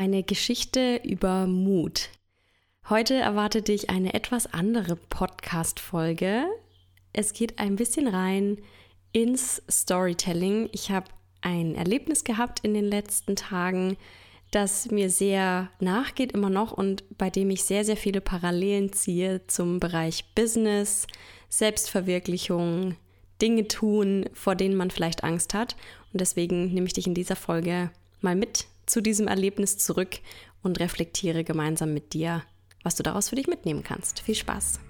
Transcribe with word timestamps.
Eine 0.00 0.22
Geschichte 0.22 1.00
über 1.02 1.48
Mut. 1.48 2.10
Heute 2.88 3.14
erwartet 3.14 3.66
dich 3.66 3.90
eine 3.90 4.14
etwas 4.14 4.46
andere 4.46 4.94
Podcast-Folge. 4.94 6.44
Es 7.12 7.32
geht 7.32 7.58
ein 7.58 7.74
bisschen 7.74 8.06
rein 8.06 8.58
ins 9.10 9.60
Storytelling. 9.68 10.68
Ich 10.70 10.92
habe 10.92 11.08
ein 11.40 11.74
Erlebnis 11.74 12.22
gehabt 12.22 12.60
in 12.62 12.74
den 12.74 12.84
letzten 12.84 13.34
Tagen, 13.34 13.96
das 14.52 14.88
mir 14.92 15.10
sehr 15.10 15.68
nachgeht 15.80 16.30
immer 16.30 16.48
noch 16.48 16.70
und 16.70 17.02
bei 17.18 17.28
dem 17.28 17.50
ich 17.50 17.64
sehr, 17.64 17.84
sehr 17.84 17.96
viele 17.96 18.20
Parallelen 18.20 18.92
ziehe 18.92 19.48
zum 19.48 19.80
Bereich 19.80 20.32
Business, 20.36 21.08
Selbstverwirklichung, 21.48 22.94
Dinge 23.42 23.66
tun, 23.66 24.26
vor 24.32 24.54
denen 24.54 24.76
man 24.76 24.92
vielleicht 24.92 25.24
Angst 25.24 25.54
hat. 25.54 25.74
Und 26.12 26.20
deswegen 26.20 26.72
nehme 26.72 26.86
ich 26.86 26.92
dich 26.92 27.08
in 27.08 27.14
dieser 27.14 27.34
Folge 27.34 27.90
mal 28.20 28.36
mit 28.36 28.68
zu 28.88 29.00
diesem 29.00 29.28
Erlebnis 29.28 29.78
zurück 29.78 30.18
und 30.62 30.80
reflektiere 30.80 31.44
gemeinsam 31.44 31.94
mit 31.94 32.12
dir, 32.12 32.42
was 32.82 32.96
du 32.96 33.02
daraus 33.02 33.28
für 33.28 33.36
dich 33.36 33.46
mitnehmen 33.46 33.82
kannst. 33.82 34.20
Viel 34.20 34.34
Spaß! 34.34 34.80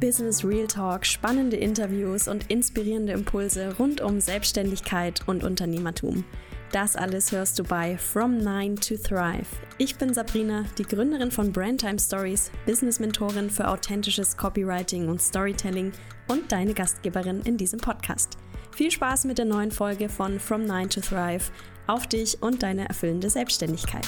Business 0.00 0.42
Real 0.42 0.66
Talk, 0.66 1.04
spannende 1.04 1.56
Interviews 1.56 2.26
und 2.26 2.50
inspirierende 2.50 3.12
Impulse 3.12 3.76
rund 3.78 4.00
um 4.00 4.18
Selbstständigkeit 4.18 5.20
und 5.28 5.44
Unternehmertum. 5.44 6.24
Das 6.72 6.94
alles 6.94 7.32
hörst 7.32 7.58
du 7.58 7.64
bei 7.64 7.98
From 7.98 8.38
Nine 8.38 8.76
to 8.76 8.96
Thrive. 8.96 9.48
Ich 9.78 9.96
bin 9.96 10.14
Sabrina, 10.14 10.64
die 10.78 10.84
Gründerin 10.84 11.32
von 11.32 11.50
Brandtime 11.50 11.98
Stories, 11.98 12.52
Business-Mentorin 12.64 13.50
für 13.50 13.66
authentisches 13.66 14.36
Copywriting 14.36 15.08
und 15.08 15.20
Storytelling 15.20 15.90
und 16.28 16.52
deine 16.52 16.72
Gastgeberin 16.72 17.40
in 17.40 17.56
diesem 17.56 17.80
Podcast. 17.80 18.38
Viel 18.70 18.92
Spaß 18.92 19.24
mit 19.24 19.38
der 19.38 19.46
neuen 19.46 19.72
Folge 19.72 20.08
von 20.08 20.38
From 20.38 20.62
Nine 20.62 20.88
to 20.88 21.00
Thrive 21.00 21.50
auf 21.88 22.06
dich 22.06 22.40
und 22.40 22.62
deine 22.62 22.88
erfüllende 22.88 23.30
Selbstständigkeit. 23.30 24.06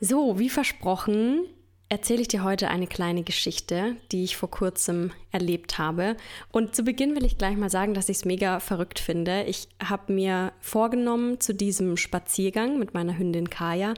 So, 0.00 0.38
wie 0.38 0.48
versprochen, 0.48 1.44
erzähle 1.92 2.22
ich 2.22 2.28
dir 2.28 2.42
heute 2.42 2.68
eine 2.68 2.86
kleine 2.86 3.22
Geschichte, 3.22 3.96
die 4.12 4.24
ich 4.24 4.38
vor 4.38 4.50
kurzem 4.50 5.10
erlebt 5.30 5.76
habe. 5.76 6.16
Und 6.50 6.74
zu 6.74 6.84
Beginn 6.84 7.14
will 7.14 7.26
ich 7.26 7.36
gleich 7.36 7.54
mal 7.58 7.68
sagen, 7.68 7.92
dass 7.92 8.08
ich 8.08 8.16
es 8.16 8.24
mega 8.24 8.60
verrückt 8.60 8.98
finde. 8.98 9.42
Ich 9.42 9.68
habe 9.78 10.10
mir 10.14 10.54
vorgenommen, 10.58 11.38
zu 11.38 11.52
diesem 11.52 11.98
Spaziergang 11.98 12.78
mit 12.78 12.94
meiner 12.94 13.18
Hündin 13.18 13.50
Kaya 13.50 13.92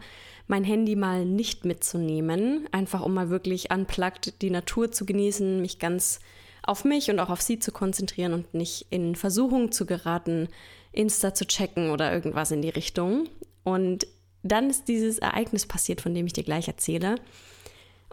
mein 0.48 0.64
Handy 0.64 0.97
mal 0.97 1.25
nicht 1.25 1.64
mitzunehmen, 1.64 2.67
einfach 2.73 3.01
um 3.01 3.14
mal 3.14 3.31
wirklich 3.31 3.73
unplugged 3.73 4.42
die 4.42 4.51
Natur 4.51 4.91
zu 4.91 5.06
genießen, 5.06 5.62
mich 5.62 5.79
ganz 5.79 6.19
auf 6.64 6.84
mich 6.84 7.12
und 7.12 7.20
auch 7.20 7.31
auf 7.31 7.42
sie 7.42 7.61
zu 7.61 7.70
konzentrieren 7.70 8.33
und 8.33 8.55
nicht 8.55 8.86
in 8.91 9.14
Versuchung 9.14 9.70
zu 9.70 9.86
geraten, 9.86 10.48
Insta 10.91 11.33
zu 11.33 11.47
checken 11.47 11.91
oder 11.91 12.12
irgendwas 12.12 12.51
in 12.51 12.61
die 12.61 12.70
Richtung. 12.70 13.29
Und 13.62 14.08
dann 14.42 14.69
ist 14.69 14.89
dieses 14.89 15.20
Ereignis 15.20 15.64
passiert, 15.64 16.01
von 16.01 16.12
dem 16.12 16.27
ich 16.27 16.33
dir 16.33 16.42
gleich 16.42 16.67
erzähle. 16.67 17.20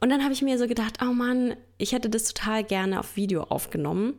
Und 0.01 0.09
dann 0.09 0.23
habe 0.23 0.33
ich 0.33 0.41
mir 0.41 0.57
so 0.57 0.67
gedacht, 0.67 0.97
oh 1.01 1.13
Mann, 1.13 1.55
ich 1.77 1.93
hätte 1.93 2.09
das 2.09 2.25
total 2.33 2.63
gerne 2.63 2.99
auf 2.99 3.15
Video 3.15 3.43
aufgenommen. 3.43 4.15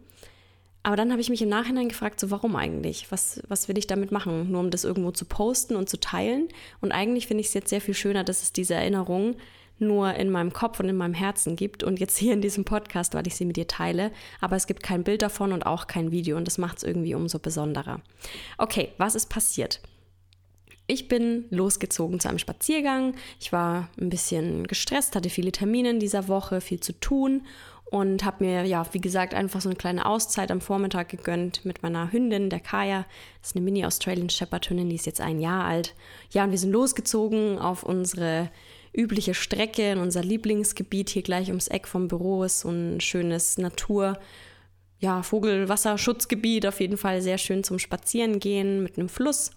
Aber 0.84 0.96
dann 0.96 1.10
habe 1.10 1.20
ich 1.20 1.28
mich 1.28 1.42
im 1.42 1.48
Nachhinein 1.48 1.88
gefragt, 1.88 2.18
so 2.18 2.30
warum 2.30 2.56
eigentlich? 2.56 3.10
Was, 3.10 3.42
was 3.48 3.68
will 3.68 3.76
ich 3.76 3.88
damit 3.88 4.10
machen? 4.12 4.50
Nur 4.50 4.60
um 4.60 4.70
das 4.70 4.84
irgendwo 4.84 5.10
zu 5.10 5.24
posten 5.24 5.76
und 5.76 5.88
zu 5.88 5.98
teilen? 5.98 6.48
Und 6.80 6.92
eigentlich 6.92 7.26
finde 7.26 7.40
ich 7.40 7.48
es 7.48 7.54
jetzt 7.54 7.68
sehr 7.68 7.80
viel 7.80 7.94
schöner, 7.94 8.24
dass 8.24 8.42
es 8.42 8.52
diese 8.52 8.74
Erinnerung 8.74 9.36
nur 9.78 10.14
in 10.14 10.30
meinem 10.30 10.52
Kopf 10.52 10.78
und 10.78 10.88
in 10.88 10.96
meinem 10.96 11.14
Herzen 11.14 11.56
gibt 11.56 11.82
und 11.82 11.98
jetzt 11.98 12.16
hier 12.16 12.32
in 12.32 12.40
diesem 12.40 12.64
Podcast, 12.64 13.14
weil 13.14 13.26
ich 13.26 13.34
sie 13.34 13.44
mit 13.44 13.56
dir 13.56 13.66
teile. 13.66 14.12
Aber 14.40 14.54
es 14.54 14.68
gibt 14.68 14.84
kein 14.84 15.02
Bild 15.02 15.22
davon 15.22 15.52
und 15.52 15.66
auch 15.66 15.88
kein 15.88 16.12
Video 16.12 16.36
und 16.36 16.46
das 16.46 16.58
macht 16.58 16.78
es 16.78 16.84
irgendwie 16.84 17.14
umso 17.14 17.40
besonderer. 17.40 18.00
Okay, 18.58 18.92
was 18.98 19.16
ist 19.16 19.28
passiert? 19.28 19.80
Ich 20.92 21.08
bin 21.08 21.46
losgezogen 21.48 22.20
zu 22.20 22.28
einem 22.28 22.38
Spaziergang. 22.38 23.14
Ich 23.40 23.50
war 23.50 23.88
ein 23.98 24.10
bisschen 24.10 24.66
gestresst, 24.66 25.16
hatte 25.16 25.30
viele 25.30 25.50
Termine 25.50 25.88
in 25.88 26.00
dieser 26.00 26.28
Woche, 26.28 26.60
viel 26.60 26.80
zu 26.80 26.92
tun 26.92 27.46
und 27.86 28.26
habe 28.26 28.44
mir, 28.44 28.64
ja, 28.66 28.84
wie 28.92 29.00
gesagt, 29.00 29.32
einfach 29.32 29.62
so 29.62 29.70
eine 29.70 29.76
kleine 29.76 30.04
Auszeit 30.04 30.50
am 30.50 30.60
Vormittag 30.60 31.08
gegönnt 31.08 31.64
mit 31.64 31.82
meiner 31.82 32.12
Hündin, 32.12 32.50
der 32.50 32.60
Kaya. 32.60 33.06
Das 33.40 33.52
ist 33.52 33.56
eine 33.56 33.64
Mini-Australian 33.64 34.28
Shepherd-Hündin, 34.28 34.90
die 34.90 34.96
ist 34.96 35.06
jetzt 35.06 35.22
ein 35.22 35.40
Jahr 35.40 35.64
alt. 35.64 35.94
Ja, 36.30 36.44
und 36.44 36.50
wir 36.50 36.58
sind 36.58 36.72
losgezogen 36.72 37.58
auf 37.58 37.84
unsere 37.84 38.50
übliche 38.92 39.32
Strecke 39.32 39.92
in 39.92 39.98
unser 39.98 40.22
Lieblingsgebiet 40.22 41.08
hier 41.08 41.22
gleich 41.22 41.48
ums 41.48 41.68
Eck 41.68 41.88
vom 41.88 42.08
Büro. 42.08 42.44
Ist 42.44 42.60
so 42.60 42.68
ein 42.68 43.00
schönes 43.00 43.56
Natur- 43.56 44.18
ja, 45.02 45.24
Vogelwasserschutzgebiet, 45.24 46.64
auf 46.64 46.80
jeden 46.80 46.96
Fall 46.96 47.20
sehr 47.22 47.36
schön 47.36 47.64
zum 47.64 47.80
Spazierengehen 47.80 48.84
mit 48.84 48.96
einem 48.96 49.08
Fluss. 49.08 49.50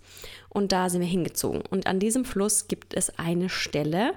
Und 0.49 0.71
da 0.71 0.89
sind 0.89 1.01
wir 1.01 1.07
hingezogen. 1.07 1.61
Und 1.69 1.85
an 1.85 1.99
diesem 1.99 2.25
Fluss 2.25 2.67
gibt 2.67 2.95
es 2.95 3.19
eine 3.19 3.47
Stelle, 3.47 4.13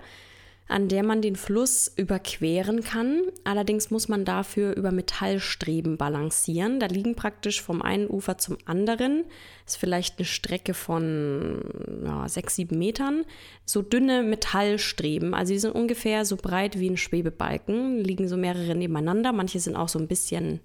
an 0.69 0.89
der 0.89 1.03
man 1.03 1.21
den 1.21 1.37
Fluss 1.37 1.93
überqueren 1.97 2.83
kann. 2.83 3.25
Allerdings 3.45 3.91
muss 3.91 4.09
man 4.09 4.25
dafür 4.25 4.75
über 4.75 4.91
Metallstreben 4.91 5.99
balancieren. 5.99 6.81
Da 6.81 6.87
liegen 6.87 7.15
praktisch 7.15 7.61
vom 7.61 7.83
einen 7.83 8.09
Ufer 8.09 8.39
zum 8.39 8.57
anderen, 8.65 9.25
ist 9.67 9.77
vielleicht 9.77 10.19
eine 10.19 10.25
Strecke 10.25 10.73
von 10.73 11.63
ja, 12.05 12.27
sechs, 12.27 12.55
sieben 12.55 12.79
Metern, 12.79 13.27
so 13.67 13.83
dünne 13.83 14.23
Metallstreben. 14.23 15.35
Also 15.35 15.53
die 15.53 15.59
sind 15.59 15.75
ungefähr 15.75 16.25
so 16.25 16.37
breit 16.37 16.79
wie 16.79 16.89
ein 16.89 16.97
Schwebebalken, 16.97 17.99
liegen 17.99 18.29
so 18.29 18.39
mehrere 18.39 18.75
nebeneinander. 18.75 19.33
Manche 19.33 19.61
sind 19.61 19.77
auch 19.77 19.89
so 19.91 19.99
ein 19.99 20.09
bisschen 20.09 20.61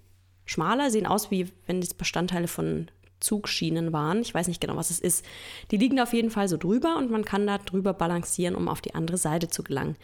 schmaler, 0.45 0.91
sehen 0.91 1.05
aus 1.05 1.31
wie 1.31 1.47
wenn 1.65 1.81
das 1.81 1.93
Bestandteile 1.93 2.47
von 2.47 2.89
Zugschienen 3.23 3.93
waren. 3.93 4.21
Ich 4.21 4.33
weiß 4.33 4.47
nicht 4.47 4.61
genau, 4.61 4.75
was 4.75 4.91
es 4.91 4.99
ist. 4.99 5.25
Die 5.71 5.77
liegen 5.77 5.99
auf 5.99 6.13
jeden 6.13 6.29
Fall 6.29 6.47
so 6.47 6.57
drüber 6.57 6.97
und 6.97 7.09
man 7.09 7.25
kann 7.25 7.47
da 7.47 7.57
drüber 7.57 7.93
balancieren, 7.93 8.55
um 8.55 8.67
auf 8.67 8.81
die 8.81 8.93
andere 8.93 9.17
Seite 9.17 9.47
zu 9.47 9.63
gelangen. 9.63 9.95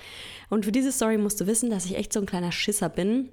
Und 0.49 0.65
für 0.65 0.71
diese 0.71 0.91
Story 0.91 1.17
musst 1.17 1.39
du 1.41 1.47
wissen, 1.47 1.69
dass 1.69 1.85
ich 1.85 1.97
echt 1.97 2.13
so 2.13 2.19
ein 2.19 2.25
kleiner 2.25 2.51
Schisser 2.51 2.89
bin. 2.89 3.29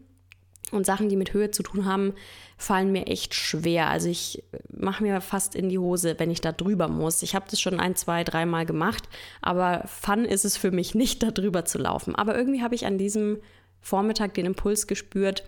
Und 0.72 0.84
Sachen, 0.84 1.08
die 1.08 1.14
mit 1.14 1.32
Höhe 1.32 1.52
zu 1.52 1.62
tun 1.62 1.84
haben, 1.84 2.12
fallen 2.58 2.90
mir 2.90 3.06
echt 3.06 3.34
schwer. 3.34 3.88
Also 3.88 4.08
ich 4.08 4.42
mache 4.68 5.04
mir 5.04 5.20
fast 5.20 5.54
in 5.54 5.68
die 5.68 5.78
Hose, 5.78 6.16
wenn 6.18 6.30
ich 6.30 6.40
da 6.40 6.50
drüber 6.50 6.88
muss. 6.88 7.22
Ich 7.22 7.36
habe 7.36 7.46
das 7.48 7.60
schon 7.60 7.78
ein, 7.78 7.94
zwei, 7.94 8.24
dreimal 8.24 8.66
gemacht, 8.66 9.08
aber 9.40 9.84
Fun 9.86 10.24
ist 10.24 10.44
es 10.44 10.56
für 10.56 10.72
mich 10.72 10.96
nicht, 10.96 11.22
da 11.22 11.30
drüber 11.30 11.64
zu 11.64 11.78
laufen. 11.78 12.16
Aber 12.16 12.36
irgendwie 12.36 12.62
habe 12.62 12.74
ich 12.74 12.84
an 12.84 12.98
diesem 12.98 13.38
Vormittag 13.80 14.34
den 14.34 14.46
Impuls 14.46 14.88
gespürt, 14.88 15.44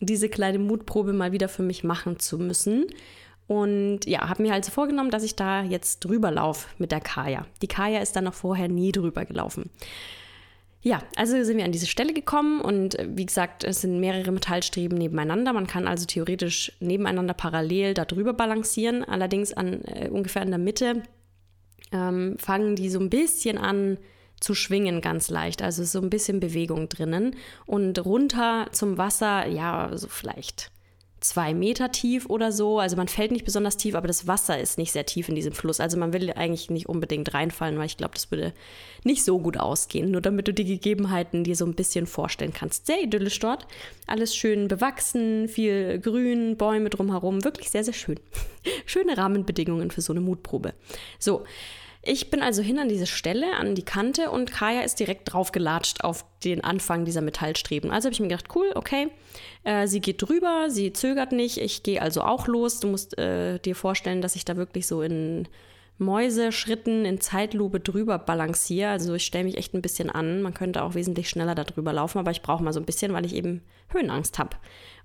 diese 0.00 0.28
kleine 0.28 0.58
Mutprobe 0.58 1.12
mal 1.12 1.32
wieder 1.32 1.48
für 1.48 1.62
mich 1.62 1.84
machen 1.84 2.18
zu 2.18 2.38
müssen. 2.38 2.86
Und 3.46 4.00
ja, 4.06 4.28
habe 4.28 4.42
mir 4.42 4.52
also 4.52 4.70
vorgenommen, 4.70 5.10
dass 5.10 5.22
ich 5.22 5.34
da 5.34 5.62
jetzt 5.62 6.00
drüber 6.00 6.30
laufe 6.30 6.68
mit 6.78 6.92
der 6.92 7.00
Kaya. 7.00 7.46
Die 7.62 7.66
Kaya 7.66 8.00
ist 8.00 8.14
dann 8.14 8.24
noch 8.24 8.34
vorher 8.34 8.68
nie 8.68 8.92
drüber 8.92 9.24
gelaufen. 9.24 9.70
Ja, 10.80 11.02
also 11.16 11.42
sind 11.42 11.56
wir 11.56 11.64
an 11.64 11.72
diese 11.72 11.86
Stelle 11.86 12.12
gekommen 12.12 12.60
und 12.60 12.98
äh, 12.98 13.08
wie 13.10 13.26
gesagt, 13.26 13.64
es 13.64 13.80
sind 13.80 13.98
mehrere 13.98 14.30
Metallstreben 14.30 14.96
nebeneinander. 14.96 15.52
Man 15.52 15.66
kann 15.66 15.88
also 15.88 16.06
theoretisch 16.06 16.72
nebeneinander 16.78 17.34
parallel 17.34 17.94
da 17.94 18.04
drüber 18.04 18.32
balancieren. 18.32 19.02
Allerdings 19.02 19.52
an 19.52 19.82
äh, 19.84 20.08
ungefähr 20.08 20.42
in 20.42 20.50
der 20.50 20.58
Mitte 20.58 21.02
ähm, 21.90 22.36
fangen 22.38 22.76
die 22.76 22.90
so 22.90 23.00
ein 23.00 23.10
bisschen 23.10 23.58
an, 23.58 23.98
zu 24.40 24.54
schwingen 24.54 25.00
ganz 25.00 25.30
leicht. 25.30 25.62
Also 25.62 25.84
so 25.84 26.00
ein 26.00 26.10
bisschen 26.10 26.40
Bewegung 26.40 26.88
drinnen. 26.88 27.36
Und 27.66 28.04
runter 28.04 28.66
zum 28.72 28.98
Wasser, 28.98 29.46
ja, 29.46 29.90
so 29.94 30.08
vielleicht 30.08 30.70
zwei 31.20 31.54
Meter 31.54 31.90
tief 31.90 32.26
oder 32.26 32.52
so. 32.52 32.78
Also 32.78 32.96
man 32.96 33.08
fällt 33.08 33.32
nicht 33.32 33.44
besonders 33.44 33.76
tief, 33.76 33.94
aber 33.94 34.06
das 34.06 34.26
Wasser 34.26 34.58
ist 34.58 34.78
nicht 34.78 34.92
sehr 34.92 35.06
tief 35.06 35.28
in 35.28 35.34
diesem 35.34 35.52
Fluss. 35.52 35.80
Also 35.80 35.98
man 35.98 36.12
will 36.12 36.30
eigentlich 36.32 36.70
nicht 36.70 36.88
unbedingt 36.88 37.34
reinfallen, 37.34 37.78
weil 37.78 37.86
ich 37.86 37.96
glaube, 37.96 38.14
das 38.14 38.30
würde 38.30 38.52
nicht 39.04 39.24
so 39.24 39.38
gut 39.38 39.56
ausgehen. 39.56 40.10
Nur 40.10 40.20
damit 40.20 40.48
du 40.48 40.54
die 40.54 40.64
Gegebenheiten 40.64 41.44
dir 41.44 41.56
so 41.56 41.64
ein 41.64 41.74
bisschen 41.74 42.06
vorstellen 42.06 42.52
kannst. 42.52 42.86
Sehr 42.86 43.02
idyllisch 43.02 43.38
dort. 43.40 43.66
Alles 44.06 44.34
schön 44.34 44.68
bewachsen, 44.68 45.48
viel 45.48 45.98
Grün, 45.98 46.56
Bäume 46.56 46.90
drumherum. 46.90 47.44
Wirklich 47.44 47.70
sehr, 47.70 47.84
sehr 47.84 47.94
schön. 47.94 48.20
Schöne 48.86 49.16
Rahmenbedingungen 49.16 49.90
für 49.90 50.00
so 50.00 50.12
eine 50.12 50.20
Mutprobe. 50.20 50.74
So. 51.18 51.44
Ich 52.02 52.30
bin 52.30 52.42
also 52.42 52.62
hin 52.62 52.78
an 52.78 52.88
diese 52.88 53.06
Stelle, 53.06 53.54
an 53.56 53.74
die 53.74 53.84
Kante 53.84 54.30
und 54.30 54.52
Kaya 54.52 54.82
ist 54.82 55.00
direkt 55.00 55.32
draufgelatscht 55.32 56.04
auf 56.04 56.24
den 56.44 56.62
Anfang 56.62 57.04
dieser 57.04 57.20
Metallstreben. 57.20 57.90
Also 57.90 58.06
habe 58.06 58.14
ich 58.14 58.20
mir 58.20 58.28
gedacht, 58.28 58.54
cool, 58.54 58.70
okay. 58.74 59.08
Äh, 59.64 59.88
sie 59.88 60.00
geht 60.00 60.22
drüber, 60.22 60.66
sie 60.68 60.92
zögert 60.92 61.32
nicht, 61.32 61.58
ich 61.58 61.82
gehe 61.82 62.00
also 62.00 62.22
auch 62.22 62.46
los. 62.46 62.80
Du 62.80 62.88
musst 62.88 63.18
äh, 63.18 63.58
dir 63.58 63.74
vorstellen, 63.74 64.22
dass 64.22 64.36
ich 64.36 64.44
da 64.44 64.56
wirklich 64.56 64.86
so 64.86 65.02
in 65.02 65.48
Mäuseschritten 65.98 67.04
in 67.04 67.20
Zeitlupe 67.20 67.80
drüber 67.80 68.18
balanciere. 68.18 68.90
Also 68.90 69.14
ich 69.14 69.26
stelle 69.26 69.44
mich 69.44 69.58
echt 69.58 69.74
ein 69.74 69.82
bisschen 69.82 70.10
an. 70.10 70.42
Man 70.42 70.54
könnte 70.54 70.84
auch 70.84 70.94
wesentlich 70.94 71.28
schneller 71.28 71.56
da 71.56 71.64
drüber 71.64 71.92
laufen, 71.92 72.18
aber 72.18 72.30
ich 72.30 72.42
brauche 72.42 72.62
mal 72.62 72.72
so 72.72 72.78
ein 72.78 72.86
bisschen, 72.86 73.12
weil 73.12 73.26
ich 73.26 73.34
eben 73.34 73.62
Höhenangst 73.88 74.38
habe. 74.38 74.56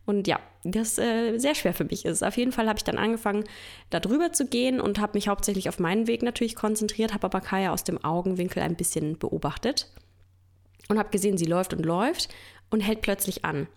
Und 0.05 0.27
ja, 0.27 0.39
das 0.63 0.97
äh, 0.97 1.37
sehr 1.37 1.55
schwer 1.55 1.73
für 1.73 1.85
mich 1.85 2.05
ist. 2.05 2.23
Auf 2.23 2.35
jeden 2.37 2.51
Fall 2.51 2.67
habe 2.67 2.77
ich 2.77 2.83
dann 2.83 2.97
angefangen, 2.97 3.45
da 3.89 3.99
drüber 3.99 4.33
zu 4.33 4.45
gehen 4.45 4.81
und 4.81 4.99
habe 4.99 5.13
mich 5.15 5.27
hauptsächlich 5.29 5.69
auf 5.69 5.79
meinen 5.79 6.07
Weg 6.07 6.23
natürlich 6.23 6.55
konzentriert, 6.55 7.13
habe 7.13 7.25
aber 7.25 7.41
Kaya 7.41 7.71
aus 7.71 7.83
dem 7.83 8.03
Augenwinkel 8.03 8.61
ein 8.63 8.75
bisschen 8.75 9.17
beobachtet. 9.17 9.89
und 10.89 10.99
habe 10.99 11.09
gesehen, 11.09 11.37
sie 11.37 11.45
läuft 11.45 11.73
und 11.73 11.85
läuft 11.85 12.27
und 12.69 12.81
hält 12.81 13.01
plötzlich 13.01 13.45
an. 13.45 13.67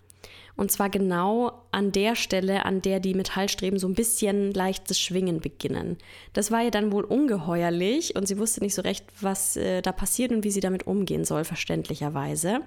Und 0.57 0.71
zwar 0.71 0.89
genau 0.89 1.51
an 1.71 1.91
der 1.91 2.15
Stelle, 2.15 2.65
an 2.65 2.81
der 2.81 2.99
die 2.99 3.13
Metallstreben 3.13 3.77
so 3.77 3.87
ein 3.87 3.93
bisschen 3.93 4.51
leichtes 4.51 4.99
Schwingen 4.99 5.39
beginnen. 5.39 5.97
Das 6.33 6.51
war 6.51 6.63
ihr 6.63 6.71
dann 6.71 6.91
wohl 6.91 7.03
ungeheuerlich 7.03 8.15
und 8.15 8.27
sie 8.27 8.39
wusste 8.39 8.61
nicht 8.61 8.73
so 8.73 8.81
recht, 8.81 9.05
was 9.21 9.55
äh, 9.55 9.81
da 9.81 9.91
passiert 9.91 10.31
und 10.31 10.43
wie 10.43 10.51
sie 10.51 10.59
damit 10.59 10.87
umgehen 10.87 11.25
soll, 11.25 11.43
verständlicherweise. 11.43 12.61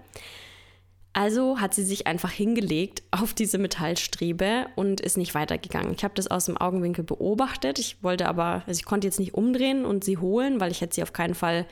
Also 1.12 1.60
hat 1.60 1.74
sie 1.74 1.82
sich 1.82 2.06
einfach 2.06 2.30
hingelegt 2.30 3.02
auf 3.10 3.34
diese 3.34 3.58
Metallstrebe 3.58 4.66
und 4.76 5.00
ist 5.00 5.16
nicht 5.16 5.34
weitergegangen. 5.34 5.92
Ich 5.92 6.04
habe 6.04 6.14
das 6.14 6.28
aus 6.28 6.44
dem 6.44 6.56
Augenwinkel 6.56 7.02
beobachtet. 7.02 7.80
Ich 7.80 8.02
wollte 8.02 8.28
aber, 8.28 8.62
also 8.66 8.78
ich 8.78 8.84
konnte 8.84 9.08
jetzt 9.08 9.18
nicht 9.18 9.34
umdrehen 9.34 9.84
und 9.84 10.04
sie 10.04 10.18
holen, 10.18 10.60
weil 10.60 10.70
ich 10.70 10.80
hätte 10.80 10.94
sie 10.94 11.02
auf 11.02 11.12
keinen 11.12 11.34
Fall 11.34 11.66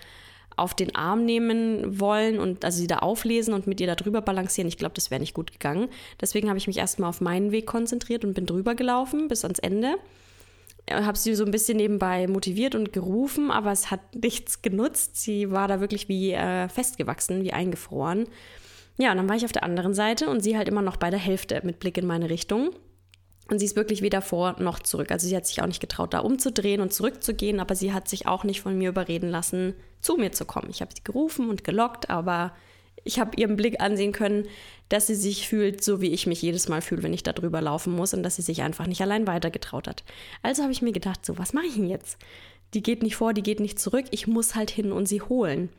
auf 0.56 0.74
den 0.74 0.96
Arm 0.96 1.24
nehmen 1.24 2.00
wollen 2.00 2.40
und 2.40 2.64
also 2.64 2.78
sie 2.78 2.88
da 2.88 2.98
auflesen 2.98 3.54
und 3.54 3.68
mit 3.68 3.80
ihr 3.80 3.86
da 3.86 3.94
drüber 3.94 4.20
balancieren. 4.20 4.66
Ich 4.66 4.76
glaube, 4.76 4.94
das 4.94 5.10
wäre 5.10 5.20
nicht 5.20 5.34
gut 5.34 5.52
gegangen. 5.52 5.88
Deswegen 6.20 6.48
habe 6.48 6.58
ich 6.58 6.66
mich 6.66 6.78
erstmal 6.78 7.10
auf 7.10 7.20
meinen 7.20 7.52
Weg 7.52 7.66
konzentriert 7.66 8.24
und 8.24 8.34
bin 8.34 8.44
drüber 8.44 8.74
gelaufen 8.74 9.28
bis 9.28 9.44
ans 9.44 9.60
Ende. 9.60 9.94
Habe 10.90 11.18
sie 11.18 11.34
so 11.34 11.44
ein 11.44 11.50
bisschen 11.52 11.76
nebenbei 11.76 12.26
motiviert 12.26 12.74
und 12.74 12.92
gerufen, 12.92 13.52
aber 13.52 13.70
es 13.70 13.92
hat 13.92 14.00
nichts 14.20 14.62
genutzt. 14.62 15.16
Sie 15.16 15.52
war 15.52 15.68
da 15.68 15.80
wirklich 15.80 16.08
wie 16.08 16.32
äh, 16.32 16.68
festgewachsen, 16.68 17.44
wie 17.44 17.52
eingefroren. 17.52 18.26
Ja, 18.98 19.12
und 19.12 19.16
dann 19.16 19.28
war 19.28 19.36
ich 19.36 19.44
auf 19.44 19.52
der 19.52 19.62
anderen 19.62 19.94
Seite 19.94 20.28
und 20.28 20.40
sie 20.40 20.56
halt 20.56 20.68
immer 20.68 20.82
noch 20.82 20.96
bei 20.96 21.10
der 21.10 21.18
Hälfte 21.18 21.60
mit 21.64 21.78
Blick 21.78 21.96
in 21.96 22.06
meine 22.06 22.28
Richtung. 22.28 22.70
Und 23.48 23.60
sie 23.60 23.64
ist 23.64 23.76
wirklich 23.76 24.02
weder 24.02 24.20
vor 24.20 24.56
noch 24.58 24.80
zurück. 24.80 25.10
Also 25.10 25.26
sie 25.26 25.36
hat 25.36 25.46
sich 25.46 25.62
auch 25.62 25.66
nicht 25.66 25.80
getraut, 25.80 26.12
da 26.12 26.18
umzudrehen 26.18 26.82
und 26.82 26.92
zurückzugehen, 26.92 27.60
aber 27.60 27.74
sie 27.74 27.94
hat 27.94 28.08
sich 28.08 28.26
auch 28.26 28.44
nicht 28.44 28.60
von 28.60 28.76
mir 28.76 28.90
überreden 28.90 29.30
lassen, 29.30 29.74
zu 30.02 30.16
mir 30.16 30.32
zu 30.32 30.44
kommen. 30.44 30.68
Ich 30.68 30.82
habe 30.82 30.92
sie 30.94 31.02
gerufen 31.02 31.48
und 31.48 31.64
gelockt, 31.64 32.10
aber 32.10 32.52
ich 33.04 33.18
habe 33.18 33.36
ihren 33.36 33.56
Blick 33.56 33.80
ansehen 33.80 34.12
können, 34.12 34.46
dass 34.90 35.06
sie 35.06 35.14
sich 35.14 35.48
fühlt, 35.48 35.82
so 35.82 36.02
wie 36.02 36.12
ich 36.12 36.26
mich 36.26 36.42
jedes 36.42 36.68
Mal 36.68 36.82
fühle, 36.82 37.02
wenn 37.02 37.14
ich 37.14 37.22
da 37.22 37.32
drüber 37.32 37.62
laufen 37.62 37.94
muss 37.94 38.12
und 38.12 38.22
dass 38.22 38.36
sie 38.36 38.42
sich 38.42 38.62
einfach 38.62 38.86
nicht 38.86 39.00
allein 39.00 39.26
weitergetraut 39.26 39.88
hat. 39.88 40.04
Also 40.42 40.62
habe 40.62 40.72
ich 40.72 40.82
mir 40.82 40.92
gedacht, 40.92 41.24
so, 41.24 41.38
was 41.38 41.54
mache 41.54 41.66
ich 41.66 41.74
denn 41.74 41.88
jetzt? 41.88 42.18
Die 42.74 42.82
geht 42.82 43.02
nicht 43.02 43.16
vor, 43.16 43.32
die 43.32 43.42
geht 43.42 43.60
nicht 43.60 43.78
zurück, 43.78 44.04
ich 44.10 44.26
muss 44.26 44.54
halt 44.54 44.70
hin 44.70 44.92
und 44.92 45.06
sie 45.06 45.22
holen. 45.22 45.70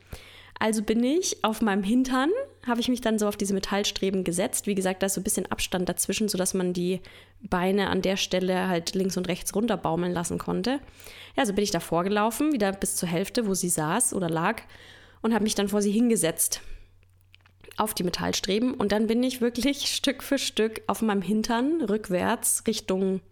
Also 0.60 0.82
bin 0.82 1.02
ich 1.02 1.42
auf 1.42 1.62
meinem 1.62 1.82
Hintern, 1.82 2.30
habe 2.66 2.80
ich 2.80 2.88
mich 2.88 3.00
dann 3.00 3.18
so 3.18 3.26
auf 3.26 3.38
diese 3.38 3.54
Metallstreben 3.54 4.24
gesetzt. 4.24 4.66
Wie 4.66 4.74
gesagt, 4.74 5.02
da 5.02 5.06
ist 5.06 5.14
so 5.14 5.20
ein 5.22 5.24
bisschen 5.24 5.50
Abstand 5.50 5.88
dazwischen, 5.88 6.28
sodass 6.28 6.52
man 6.52 6.74
die 6.74 7.00
Beine 7.40 7.88
an 7.88 8.02
der 8.02 8.18
Stelle 8.18 8.68
halt 8.68 8.94
links 8.94 9.16
und 9.16 9.26
rechts 9.26 9.54
runterbaumeln 9.54 10.12
lassen 10.12 10.36
konnte. 10.36 10.80
Ja, 11.34 11.46
so 11.46 11.54
bin 11.54 11.64
ich 11.64 11.70
da 11.70 11.80
vorgelaufen, 11.80 12.52
wieder 12.52 12.72
bis 12.72 12.96
zur 12.96 13.08
Hälfte, 13.08 13.46
wo 13.46 13.54
sie 13.54 13.70
saß 13.70 14.12
oder 14.12 14.28
lag 14.28 14.60
und 15.22 15.32
habe 15.32 15.44
mich 15.44 15.54
dann 15.54 15.70
vor 15.70 15.80
sie 15.80 15.92
hingesetzt 15.92 16.60
auf 17.78 17.94
die 17.94 18.04
Metallstreben 18.04 18.74
und 18.74 18.92
dann 18.92 19.06
bin 19.06 19.22
ich 19.22 19.40
wirklich 19.40 19.86
Stück 19.96 20.22
für 20.22 20.36
Stück 20.36 20.82
auf 20.86 21.00
meinem 21.00 21.22
Hintern 21.22 21.80
rückwärts 21.80 22.64
Richtung 22.66 23.22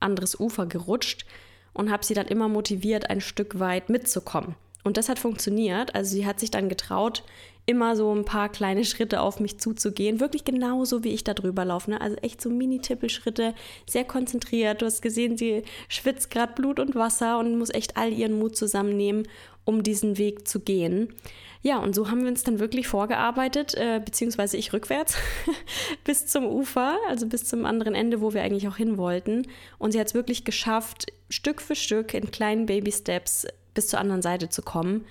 anderes 0.00 0.40
Ufer 0.40 0.64
gerutscht 0.64 1.26
und 1.74 1.90
habe 1.90 2.04
sie 2.04 2.14
dann 2.14 2.28
immer 2.28 2.48
motiviert, 2.48 3.10
ein 3.10 3.20
Stück 3.20 3.58
weit 3.58 3.90
mitzukommen. 3.90 4.56
Und 4.84 4.96
das 4.96 5.08
hat 5.08 5.18
funktioniert. 5.18 5.94
Also 5.94 6.12
sie 6.12 6.26
hat 6.26 6.40
sich 6.40 6.50
dann 6.50 6.68
getraut, 6.68 7.22
immer 7.66 7.94
so 7.94 8.12
ein 8.12 8.24
paar 8.24 8.48
kleine 8.48 8.84
Schritte 8.84 9.20
auf 9.20 9.38
mich 9.38 9.58
zuzugehen. 9.58 10.18
Wirklich 10.18 10.44
genauso, 10.44 11.04
wie 11.04 11.12
ich 11.12 11.22
da 11.22 11.34
drüber 11.34 11.64
laufe. 11.64 11.90
Ne? 11.90 12.00
Also 12.00 12.16
echt 12.16 12.40
so 12.40 12.50
Mini-Tippelschritte, 12.50 13.54
sehr 13.88 14.04
konzentriert. 14.04 14.82
Du 14.82 14.86
hast 14.86 15.00
gesehen, 15.00 15.36
sie 15.36 15.62
schwitzt 15.88 16.30
gerade 16.30 16.54
Blut 16.54 16.80
und 16.80 16.94
Wasser 16.94 17.38
und 17.38 17.56
muss 17.58 17.70
echt 17.70 17.96
all 17.96 18.12
ihren 18.12 18.38
Mut 18.38 18.56
zusammennehmen, 18.56 19.28
um 19.64 19.84
diesen 19.84 20.18
Weg 20.18 20.48
zu 20.48 20.58
gehen. 20.60 21.14
Ja, 21.64 21.78
und 21.78 21.94
so 21.94 22.10
haben 22.10 22.22
wir 22.22 22.28
uns 22.28 22.42
dann 22.42 22.58
wirklich 22.58 22.88
vorgearbeitet, 22.88 23.74
äh, 23.74 24.00
beziehungsweise 24.04 24.56
ich 24.56 24.72
rückwärts 24.72 25.16
bis 26.04 26.26
zum 26.26 26.44
Ufer, 26.44 26.96
also 27.08 27.28
bis 27.28 27.44
zum 27.44 27.64
anderen 27.64 27.94
Ende, 27.94 28.20
wo 28.20 28.34
wir 28.34 28.42
eigentlich 28.42 28.66
auch 28.66 28.76
hin 28.76 28.98
wollten. 28.98 29.46
Und 29.78 29.92
sie 29.92 30.00
hat 30.00 30.08
es 30.08 30.14
wirklich 30.14 30.44
geschafft, 30.44 31.06
Stück 31.28 31.62
für 31.62 31.76
Stück 31.76 32.14
in 32.14 32.32
kleinen 32.32 32.66
Baby-Steps 32.66 33.46
bis 33.74 33.88
zur 33.88 34.00
anderen 34.00 34.22
Seite 34.22 34.48
zu 34.48 34.62
kommen. 34.62 35.04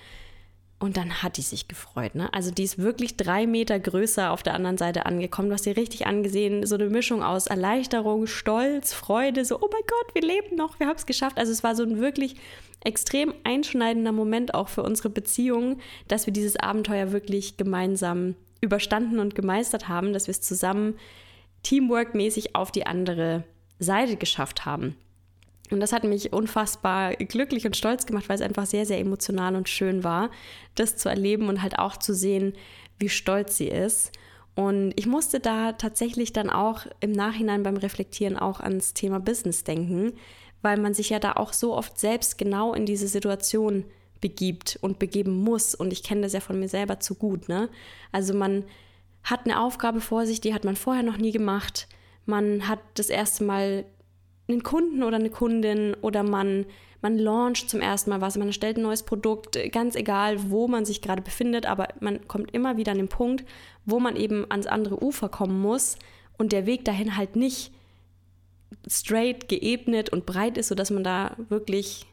Und 0.79 0.97
dann 0.97 1.21
hat 1.21 1.37
die 1.37 1.43
sich 1.43 1.67
gefreut. 1.67 2.15
Ne? 2.15 2.33
Also 2.33 2.49
die 2.49 2.63
ist 2.63 2.79
wirklich 2.79 3.15
drei 3.15 3.45
Meter 3.45 3.79
größer 3.79 4.31
auf 4.31 4.41
der 4.41 4.55
anderen 4.55 4.79
Seite 4.79 5.05
angekommen. 5.05 5.49
Du 5.49 5.53
hast 5.53 5.65
sie 5.65 5.71
richtig 5.71 6.07
angesehen. 6.07 6.65
So 6.65 6.73
eine 6.73 6.89
Mischung 6.89 7.21
aus 7.21 7.45
Erleichterung, 7.45 8.25
Stolz, 8.25 8.91
Freude. 8.91 9.45
So, 9.45 9.57
oh 9.61 9.69
mein 9.71 9.83
Gott, 9.85 10.15
wir 10.15 10.23
leben 10.23 10.55
noch, 10.55 10.79
wir 10.79 10.87
haben 10.87 10.95
es 10.95 11.05
geschafft. 11.05 11.37
Also 11.37 11.51
es 11.51 11.63
war 11.63 11.75
so 11.75 11.83
ein 11.83 11.99
wirklich 11.99 12.35
extrem 12.83 13.31
einschneidender 13.43 14.11
Moment 14.11 14.55
auch 14.55 14.69
für 14.69 14.81
unsere 14.81 15.11
Beziehung, 15.11 15.79
dass 16.07 16.25
wir 16.25 16.33
dieses 16.33 16.55
Abenteuer 16.55 17.11
wirklich 17.11 17.57
gemeinsam 17.57 18.33
überstanden 18.59 19.19
und 19.19 19.35
gemeistert 19.35 19.87
haben, 19.87 20.13
dass 20.13 20.25
wir 20.25 20.31
es 20.31 20.41
zusammen 20.41 20.97
teamworkmäßig 21.61 22.55
auf 22.55 22.71
die 22.71 22.87
andere 22.87 23.43
Seite 23.77 24.15
geschafft 24.15 24.65
haben. 24.65 24.95
Und 25.71 25.79
das 25.79 25.94
hat 25.94 26.03
mich 26.03 26.33
unfassbar 26.33 27.15
glücklich 27.15 27.65
und 27.65 27.77
stolz 27.77 28.06
gemacht, 28.06 28.27
weil 28.29 28.35
es 28.35 28.41
einfach 28.41 28.65
sehr, 28.65 28.85
sehr 28.85 29.00
emotional 29.00 29.56
und 29.56 29.69
schön 29.69 30.03
war, 30.03 30.29
das 30.75 30.97
zu 30.97 31.09
erleben 31.09 31.47
und 31.50 31.62
halt 31.62 31.79
auch 31.79 31.97
zu 31.97 32.13
sehen, 32.13 32.53
wie 33.00 33.09
stolz 33.09 33.57
sie 33.57 33.68
ist. 33.68 34.12
Und 34.56 34.94
ich 34.95 35.07
musste 35.07 35.39
da 35.39 35.71
tatsächlich 35.73 36.33
dann 36.33 36.50
auch 36.50 36.85
im 37.00 37.12
Nachhinein 37.12 37.63
beim 37.63 37.77
Reflektieren 37.77 38.38
auch 38.38 38.59
ans 38.59 38.94
Thema 38.94 39.19
Business 39.19 39.63
denken, 39.63 40.13
weil 40.62 40.77
man 40.77 40.94
sich 40.94 41.09
ja 41.09 41.19
da 41.19 41.33
auch 41.33 41.53
so 41.53 41.75
oft 41.75 41.97
selbst 41.97 42.38
genau 42.38 42.73
in 42.73 42.85
diese 42.85 43.07
Situation 43.07 43.85
begibt 44.19 44.77
und 44.81 45.00
begeben 45.00 45.44
muss. 45.44 45.73
Und 45.73 45.94
ich 45.94 46.03
kenne 46.03 46.21
das 46.21 46.33
ja 46.33 46.41
von 46.41 46.59
mir 46.59 46.68
selber 46.68 47.00
zu 47.00 47.15
gut. 47.15 47.50
Ne? 47.50 47.69
Also 48.12 48.33
man 48.33 48.65
hat 49.23 49.45
eine 49.45 49.59
Aufgabe 49.59 50.01
vor 50.01 50.25
sich, 50.25 50.41
die 50.41 50.53
hat 50.53 50.63
man 50.63 50.75
vorher 50.75 51.03
noch 51.03 51.18
nie 51.18 51.31
gemacht. 51.31 51.88
Man 52.25 52.68
hat 52.68 52.79
das 52.95 53.09
erste 53.09 53.44
Mal 53.44 53.85
einen 54.51 54.63
Kunden 54.63 55.03
oder 55.03 55.18
eine 55.18 55.30
Kundin 55.30 55.95
oder 56.01 56.24
man, 56.24 56.65
man 57.01 57.18
launcht 57.18 57.69
zum 57.69 57.81
ersten 57.81 58.09
Mal 58.09 58.21
was, 58.21 58.38
man 58.38 58.48
erstellt 58.48 58.77
ein 58.77 58.83
neues 58.83 59.03
Produkt, 59.03 59.57
ganz 59.71 59.95
egal, 59.95 60.51
wo 60.51 60.68
man 60.68 60.86
sich 60.86 61.01
gerade 61.01 61.21
befindet, 61.21 61.65
aber 61.65 61.89
man 62.00 62.27
kommt 62.27 62.53
immer 62.53 62.77
wieder 62.77 62.92
an 62.92 62.98
den 62.98 63.07
Punkt, 63.07 63.45
wo 63.86 64.00
man 64.00 64.15
eben 64.15 64.45
ans 64.50 64.68
andere 64.68 65.03
Ufer 65.03 65.30
kommen 65.30 65.59
muss 65.59 65.98
und 66.38 66.51
der 66.51 66.65
Weg 66.65 66.86
dahin 66.86 67.18
halt 67.18 67.36
nicht 67.36 67.71
straight, 68.88 69.48
geebnet 69.48 70.09
und 70.09 70.25
breit 70.25 70.57
ist, 70.57 70.69
sodass 70.69 70.92
man 70.92 71.04
da 71.04 71.36
wirklich 71.50 72.06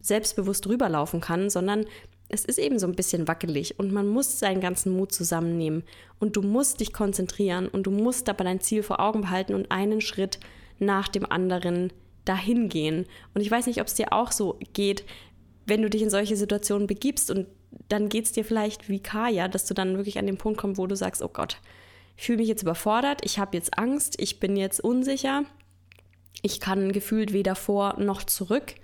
selbstbewusst 0.00 0.66
rüberlaufen 0.66 1.20
kann, 1.20 1.48
sondern 1.48 1.86
es 2.28 2.44
ist 2.44 2.58
eben 2.58 2.78
so 2.78 2.86
ein 2.86 2.94
bisschen 2.94 3.28
wackelig 3.28 3.78
und 3.78 3.92
man 3.92 4.08
muss 4.08 4.38
seinen 4.38 4.60
ganzen 4.60 4.96
Mut 4.96 5.12
zusammennehmen. 5.12 5.84
Und 6.18 6.34
du 6.36 6.42
musst 6.42 6.80
dich 6.80 6.92
konzentrieren 6.92 7.68
und 7.68 7.84
du 7.84 7.90
musst 7.90 8.26
dabei 8.26 8.44
dein 8.44 8.60
Ziel 8.60 8.82
vor 8.82 9.00
Augen 9.00 9.20
behalten 9.22 9.54
und 9.54 9.70
einen 9.70 10.00
Schritt 10.00 10.40
nach 10.82 11.08
dem 11.08 11.30
anderen 11.30 11.92
dahin 12.24 12.68
gehen. 12.68 13.06
Und 13.34 13.40
ich 13.40 13.50
weiß 13.50 13.66
nicht, 13.66 13.80
ob 13.80 13.86
es 13.86 13.94
dir 13.94 14.12
auch 14.12 14.32
so 14.32 14.58
geht, 14.72 15.04
wenn 15.66 15.82
du 15.82 15.90
dich 15.90 16.02
in 16.02 16.10
solche 16.10 16.36
Situationen 16.36 16.86
begibst 16.86 17.30
und 17.30 17.46
dann 17.88 18.08
geht 18.08 18.26
es 18.26 18.32
dir 18.32 18.44
vielleicht 18.44 18.88
wie 18.88 19.00
Kaya, 19.00 19.48
dass 19.48 19.64
du 19.64 19.74
dann 19.74 19.96
wirklich 19.96 20.18
an 20.18 20.26
den 20.26 20.38
Punkt 20.38 20.60
kommst, 20.60 20.78
wo 20.78 20.86
du 20.86 20.96
sagst, 20.96 21.22
oh 21.22 21.28
Gott, 21.28 21.58
ich 22.16 22.24
fühle 22.24 22.38
mich 22.38 22.48
jetzt 22.48 22.62
überfordert, 22.62 23.20
ich 23.24 23.38
habe 23.38 23.56
jetzt 23.56 23.78
Angst, 23.78 24.20
ich 24.20 24.40
bin 24.40 24.56
jetzt 24.56 24.80
unsicher, 24.80 25.44
ich 26.42 26.60
kann 26.60 26.92
gefühlt 26.92 27.32
weder 27.32 27.54
vor 27.54 27.98
noch 27.98 28.24
zurück. 28.24 28.74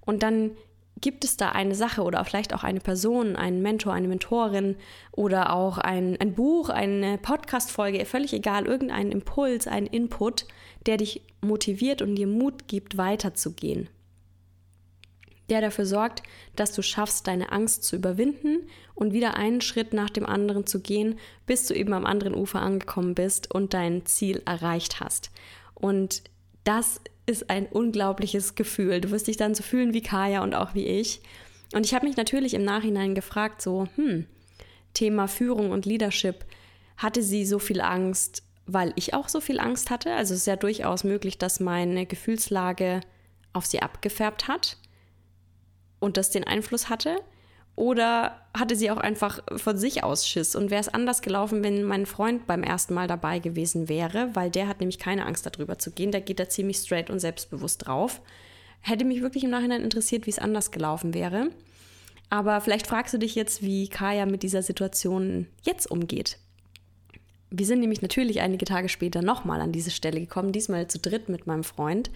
Und 0.00 0.22
dann 0.22 0.52
gibt 1.00 1.24
es 1.24 1.36
da 1.36 1.50
eine 1.50 1.74
Sache 1.74 2.02
oder 2.02 2.24
vielleicht 2.24 2.54
auch 2.54 2.64
eine 2.64 2.80
Person, 2.80 3.36
einen 3.36 3.62
Mentor, 3.62 3.92
eine 3.92 4.08
Mentorin 4.08 4.76
oder 5.12 5.52
auch 5.52 5.78
ein, 5.78 6.16
ein 6.20 6.34
Buch, 6.34 6.68
eine 6.68 7.18
Podcast-Folge, 7.18 8.04
völlig 8.04 8.32
egal, 8.32 8.66
irgendeinen 8.66 9.12
Impuls, 9.12 9.66
einen 9.66 9.86
Input, 9.86 10.46
der 10.86 10.96
dich 10.96 11.22
motiviert 11.40 12.02
und 12.02 12.16
dir 12.16 12.26
Mut 12.26 12.68
gibt, 12.68 12.96
weiterzugehen. 12.96 13.88
Der 15.50 15.60
dafür 15.60 15.86
sorgt, 15.86 16.22
dass 16.56 16.72
du 16.72 16.82
schaffst, 16.82 17.26
deine 17.26 17.52
Angst 17.52 17.84
zu 17.84 17.96
überwinden 17.96 18.66
und 18.94 19.12
wieder 19.12 19.36
einen 19.36 19.60
Schritt 19.60 19.94
nach 19.94 20.10
dem 20.10 20.26
anderen 20.26 20.66
zu 20.66 20.80
gehen, 20.80 21.18
bis 21.46 21.66
du 21.66 21.74
eben 21.74 21.94
am 21.94 22.04
anderen 22.04 22.34
Ufer 22.34 22.60
angekommen 22.60 23.14
bist 23.14 23.50
und 23.54 23.72
dein 23.72 24.04
Ziel 24.04 24.42
erreicht 24.44 25.00
hast. 25.00 25.30
Und 25.74 26.22
das 26.64 26.96
ist 26.96 27.17
ein 27.48 27.66
unglaubliches 27.66 28.54
Gefühl. 28.54 29.00
Du 29.00 29.10
wirst 29.10 29.26
dich 29.26 29.36
dann 29.36 29.54
so 29.54 29.62
fühlen 29.62 29.94
wie 29.94 30.02
Kaya 30.02 30.42
und 30.42 30.54
auch 30.54 30.74
wie 30.74 30.86
ich. 30.86 31.20
Und 31.74 31.84
ich 31.84 31.94
habe 31.94 32.06
mich 32.06 32.16
natürlich 32.16 32.54
im 32.54 32.64
Nachhinein 32.64 33.14
gefragt, 33.14 33.60
so, 33.60 33.86
hm, 33.96 34.26
Thema 34.94 35.28
Führung 35.28 35.70
und 35.70 35.86
Leadership, 35.86 36.44
hatte 36.96 37.22
sie 37.22 37.44
so 37.44 37.58
viel 37.58 37.80
Angst, 37.80 38.42
weil 38.66 38.92
ich 38.96 39.14
auch 39.14 39.28
so 39.28 39.40
viel 39.40 39.60
Angst 39.60 39.90
hatte? 39.90 40.12
Also 40.12 40.34
es 40.34 40.40
ist 40.40 40.46
ja 40.46 40.56
durchaus 40.56 41.04
möglich, 41.04 41.38
dass 41.38 41.60
meine 41.60 42.06
Gefühlslage 42.06 43.00
auf 43.52 43.66
sie 43.66 43.80
abgefärbt 43.80 44.48
hat 44.48 44.78
und 46.00 46.16
das 46.16 46.30
den 46.30 46.44
Einfluss 46.44 46.88
hatte. 46.88 47.16
Oder 47.78 48.32
hatte 48.54 48.74
sie 48.74 48.90
auch 48.90 48.96
einfach 48.96 49.38
von 49.54 49.78
sich 49.78 50.02
aus 50.02 50.26
Schiss? 50.26 50.56
Und 50.56 50.72
wäre 50.72 50.80
es 50.80 50.88
anders 50.88 51.22
gelaufen, 51.22 51.62
wenn 51.62 51.84
mein 51.84 52.06
Freund 52.06 52.44
beim 52.48 52.64
ersten 52.64 52.92
Mal 52.92 53.06
dabei 53.06 53.38
gewesen 53.38 53.88
wäre, 53.88 54.30
weil 54.34 54.50
der 54.50 54.66
hat 54.66 54.80
nämlich 54.80 54.98
keine 54.98 55.24
Angst 55.24 55.46
darüber 55.46 55.78
zu 55.78 55.92
gehen, 55.92 56.10
der 56.10 56.20
geht 56.20 56.40
da 56.40 56.48
ziemlich 56.48 56.78
straight 56.78 57.08
und 57.08 57.20
selbstbewusst 57.20 57.86
drauf. 57.86 58.20
Hätte 58.80 59.04
mich 59.04 59.22
wirklich 59.22 59.44
im 59.44 59.50
Nachhinein 59.50 59.84
interessiert, 59.84 60.26
wie 60.26 60.30
es 60.30 60.40
anders 60.40 60.72
gelaufen 60.72 61.14
wäre. 61.14 61.50
Aber 62.30 62.60
vielleicht 62.60 62.88
fragst 62.88 63.14
du 63.14 63.18
dich 63.18 63.36
jetzt, 63.36 63.62
wie 63.62 63.86
Kaya 63.86 64.26
mit 64.26 64.42
dieser 64.42 64.62
Situation 64.62 65.46
jetzt 65.62 65.88
umgeht. 65.88 66.38
Wir 67.50 67.64
sind 67.64 67.78
nämlich 67.78 68.02
natürlich 68.02 68.40
einige 68.40 68.64
Tage 68.64 68.88
später 68.88 69.22
nochmal 69.22 69.60
an 69.60 69.70
diese 69.70 69.92
Stelle 69.92 70.18
gekommen, 70.18 70.50
diesmal 70.50 70.88
zu 70.88 70.98
dritt 70.98 71.28
mit 71.28 71.46
meinem 71.46 71.62
Freund. 71.62 72.10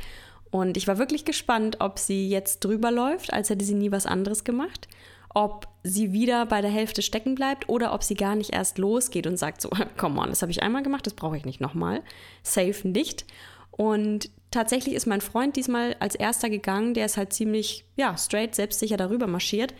Und 0.50 0.76
ich 0.76 0.88
war 0.88 0.98
wirklich 0.98 1.24
gespannt, 1.24 1.76
ob 1.78 2.00
sie 2.00 2.28
jetzt 2.28 2.64
drüber 2.64 2.90
läuft, 2.90 3.32
als 3.32 3.48
hätte 3.48 3.64
sie 3.64 3.74
nie 3.74 3.92
was 3.92 4.06
anderes 4.06 4.42
gemacht, 4.42 4.88
ob 5.34 5.68
sie 5.82 6.12
wieder 6.12 6.46
bei 6.46 6.60
der 6.60 6.70
Hälfte 6.70 7.02
stecken 7.02 7.34
bleibt 7.34 7.68
oder 7.68 7.92
ob 7.92 8.02
sie 8.02 8.14
gar 8.14 8.34
nicht 8.34 8.52
erst 8.52 8.78
losgeht 8.78 9.26
und 9.26 9.36
sagt 9.36 9.60
so, 9.60 9.70
come 9.96 10.20
on, 10.20 10.28
das 10.28 10.42
habe 10.42 10.52
ich 10.52 10.62
einmal 10.62 10.82
gemacht, 10.82 11.06
das 11.06 11.14
brauche 11.14 11.36
ich 11.36 11.44
nicht 11.44 11.60
nochmal. 11.60 12.02
Safe 12.42 12.86
nicht. 12.86 13.24
Und 13.70 14.30
tatsächlich 14.50 14.94
ist 14.94 15.06
mein 15.06 15.20
Freund 15.20 15.56
diesmal 15.56 15.96
als 15.98 16.14
erster 16.14 16.50
gegangen, 16.50 16.94
der 16.94 17.06
ist 17.06 17.16
halt 17.16 17.32
ziemlich, 17.32 17.86
ja, 17.96 18.16
straight, 18.16 18.54
selbstsicher 18.54 18.96
darüber 18.96 19.26
marschiert 19.26 19.74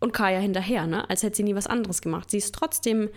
und 0.00 0.12
Kaya 0.12 0.40
hinterher, 0.40 0.86
ne? 0.86 1.08
als 1.08 1.22
hätte 1.22 1.36
sie 1.36 1.44
nie 1.44 1.54
was 1.54 1.68
anderes 1.68 2.02
gemacht. 2.02 2.30
Sie 2.30 2.38
ist 2.38 2.54
trotzdem 2.54 3.08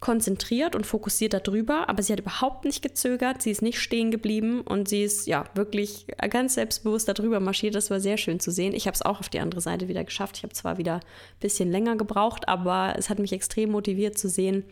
konzentriert 0.00 0.76
und 0.76 0.86
fokussiert 0.86 1.34
darüber, 1.34 1.88
aber 1.88 2.02
sie 2.02 2.12
hat 2.12 2.20
überhaupt 2.20 2.64
nicht 2.64 2.82
gezögert, 2.82 3.42
sie 3.42 3.50
ist 3.50 3.62
nicht 3.62 3.80
stehen 3.80 4.12
geblieben 4.12 4.60
und 4.60 4.88
sie 4.88 5.02
ist 5.02 5.26
ja 5.26 5.44
wirklich 5.54 6.06
ganz 6.30 6.54
selbstbewusst 6.54 7.08
darüber 7.08 7.40
marschiert. 7.40 7.74
Das 7.74 7.90
war 7.90 7.98
sehr 7.98 8.16
schön 8.16 8.38
zu 8.38 8.52
sehen. 8.52 8.74
Ich 8.74 8.86
habe 8.86 8.94
es 8.94 9.02
auch 9.02 9.18
auf 9.18 9.28
die 9.28 9.40
andere 9.40 9.60
Seite 9.60 9.88
wieder 9.88 10.04
geschafft. 10.04 10.36
Ich 10.36 10.44
habe 10.44 10.54
zwar 10.54 10.78
wieder 10.78 10.96
ein 10.96 11.40
bisschen 11.40 11.70
länger 11.70 11.96
gebraucht, 11.96 12.48
aber 12.48 12.94
es 12.96 13.10
hat 13.10 13.18
mich 13.18 13.32
extrem 13.32 13.72
motiviert 13.72 14.16
zu 14.16 14.28
sehen, 14.28 14.64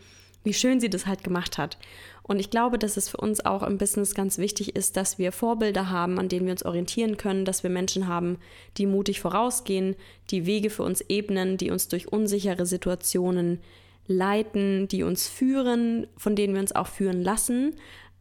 wie 0.45 0.53
schön 0.53 0.79
sie 0.79 0.89
das 0.89 1.05
halt 1.05 1.25
gemacht 1.25 1.57
hat. 1.57 1.77
Und 2.23 2.39
ich 2.39 2.49
glaube, 2.49 2.77
dass 2.79 2.95
es 2.95 3.09
für 3.09 3.17
uns 3.17 3.45
auch 3.45 3.63
im 3.63 3.77
Business 3.77 4.15
ganz 4.15 4.37
wichtig 4.37 4.77
ist, 4.77 4.95
dass 4.95 5.17
wir 5.17 5.33
Vorbilder 5.33 5.89
haben, 5.89 6.19
an 6.19 6.29
denen 6.29 6.45
wir 6.45 6.51
uns 6.51 6.65
orientieren 6.65 7.17
können, 7.17 7.43
dass 7.43 7.63
wir 7.63 7.69
Menschen 7.69 8.07
haben, 8.07 8.37
die 8.77 8.85
mutig 8.85 9.19
vorausgehen, 9.19 9.95
die 10.29 10.45
Wege 10.45 10.69
für 10.69 10.83
uns 10.83 11.01
ebnen, 11.01 11.57
die 11.57 11.69
uns 11.69 11.89
durch 11.89 12.11
unsichere 12.11 12.65
Situationen 12.65 13.59
leiten, 14.07 14.87
die 14.87 15.03
uns 15.03 15.27
führen, 15.27 16.07
von 16.17 16.35
denen 16.35 16.53
wir 16.53 16.61
uns 16.61 16.75
auch 16.75 16.87
führen 16.87 17.21
lassen 17.21 17.75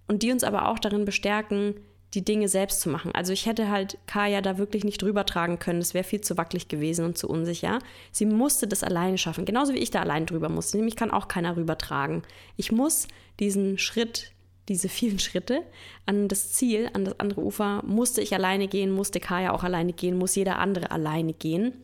und 0.09 0.23
die 0.23 0.33
uns 0.33 0.45
aber 0.45 0.69
auch 0.69 0.79
darin 0.79 1.05
bestärken, 1.05 1.75
die 2.15 2.25
Dinge 2.25 2.49
selbst 2.49 2.81
zu 2.81 2.89
machen. 2.89 3.13
Also 3.15 3.33
ich 3.33 3.47
hätte 3.47 3.71
halt 3.71 3.99
Kaya 4.07 4.41
da 4.41 4.59
wirklich 4.59 4.85
nicht 4.85 5.03
drüber 5.03 5.27
tragen 5.27 5.59
können. 5.59 5.81
Das 5.81 5.93
wäre 5.93 6.05
viel 6.05 6.21
zu 6.21 6.37
wackelig 6.37 6.69
gewesen 6.69 7.05
und 7.05 7.19
zu 7.19 7.29
unsicher. 7.29 7.79
Sie 8.11 8.27
musste 8.27 8.67
das 8.67 8.83
alleine 8.83 9.19
schaffen, 9.19 9.45
genauso 9.45 9.75
wie 9.75 9.79
ich 9.79 9.91
da 9.91 10.01
allein 10.01 10.25
drüber 10.25 10.49
musste. 10.49 10.79
Nämlich 10.79 10.97
kann 10.97 11.11
auch 11.11 11.29
keiner 11.29 11.57
rübertragen. 11.57 12.23
Ich 12.57 12.73
muss 12.73 13.07
diesen 13.39 13.77
Schritt, 13.77 14.33
diese 14.69 14.89
vielen 14.89 15.19
Schritte 15.21 15.63
an 16.07 16.29
das 16.29 16.53
Ziel, 16.53 16.89
an 16.95 17.05
das 17.05 17.21
andere 17.21 17.43
Ufer, 17.43 17.83
musste 17.85 18.23
ich 18.23 18.35
alleine 18.35 18.67
gehen, 18.69 18.93
musste 18.93 19.21
Kaya 19.21 19.53
auch 19.53 19.63
alleine 19.63 19.93
gehen, 19.93 20.17
muss 20.17 20.37
jeder 20.37 20.59
andere 20.59 20.91
alleine 20.91 21.35
gehen, 21.35 21.75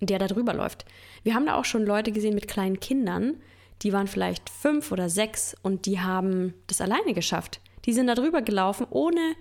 der 0.00 0.18
da 0.18 0.26
drüber 0.26 0.54
läuft. 0.54 0.86
Wir 1.24 1.34
haben 1.34 1.46
da 1.46 1.56
auch 1.56 1.64
schon 1.64 1.84
Leute 1.84 2.12
gesehen 2.12 2.34
mit 2.34 2.46
kleinen 2.46 2.78
Kindern, 2.78 3.40
die 3.82 3.92
waren 3.92 4.06
vielleicht 4.06 4.48
fünf 4.50 4.92
oder 4.92 5.08
sechs 5.08 5.56
und 5.62 5.86
die 5.86 6.00
haben 6.00 6.54
das 6.68 6.80
alleine 6.80 7.12
geschafft. 7.12 7.60
Die 7.84 7.92
sind 7.92 8.06
da 8.06 8.14
drüber 8.14 8.40
gelaufen, 8.40 8.86
ohne, 8.88 9.34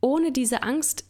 ohne 0.00 0.32
diese 0.32 0.62
Angst 0.62 1.04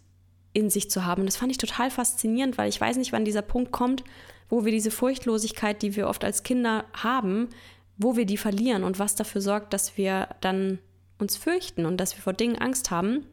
in 0.54 0.70
sich 0.70 0.90
zu 0.90 1.04
haben. 1.04 1.20
Und 1.20 1.26
das 1.26 1.36
fand 1.36 1.52
ich 1.52 1.58
total 1.58 1.90
faszinierend, 1.90 2.58
weil 2.58 2.68
ich 2.68 2.80
weiß 2.80 2.96
nicht, 2.96 3.12
wann 3.12 3.24
dieser 3.24 3.42
Punkt 3.42 3.70
kommt, 3.70 4.02
wo 4.48 4.64
wir 4.64 4.72
diese 4.72 4.90
Furchtlosigkeit, 4.90 5.82
die 5.82 5.94
wir 5.94 6.08
oft 6.08 6.24
als 6.24 6.42
Kinder 6.42 6.84
haben, 6.94 7.48
wo 7.96 8.16
wir 8.16 8.24
die 8.24 8.38
verlieren 8.38 8.84
und 8.84 8.98
was 8.98 9.14
dafür 9.14 9.40
sorgt, 9.40 9.72
dass 9.72 9.96
wir 9.96 10.28
dann 10.40 10.78
uns 11.18 11.36
fürchten 11.36 11.84
und 11.84 11.98
dass 11.98 12.16
wir 12.16 12.22
vor 12.22 12.32
Dingen 12.32 12.56
Angst 12.56 12.90
haben, 12.90 13.26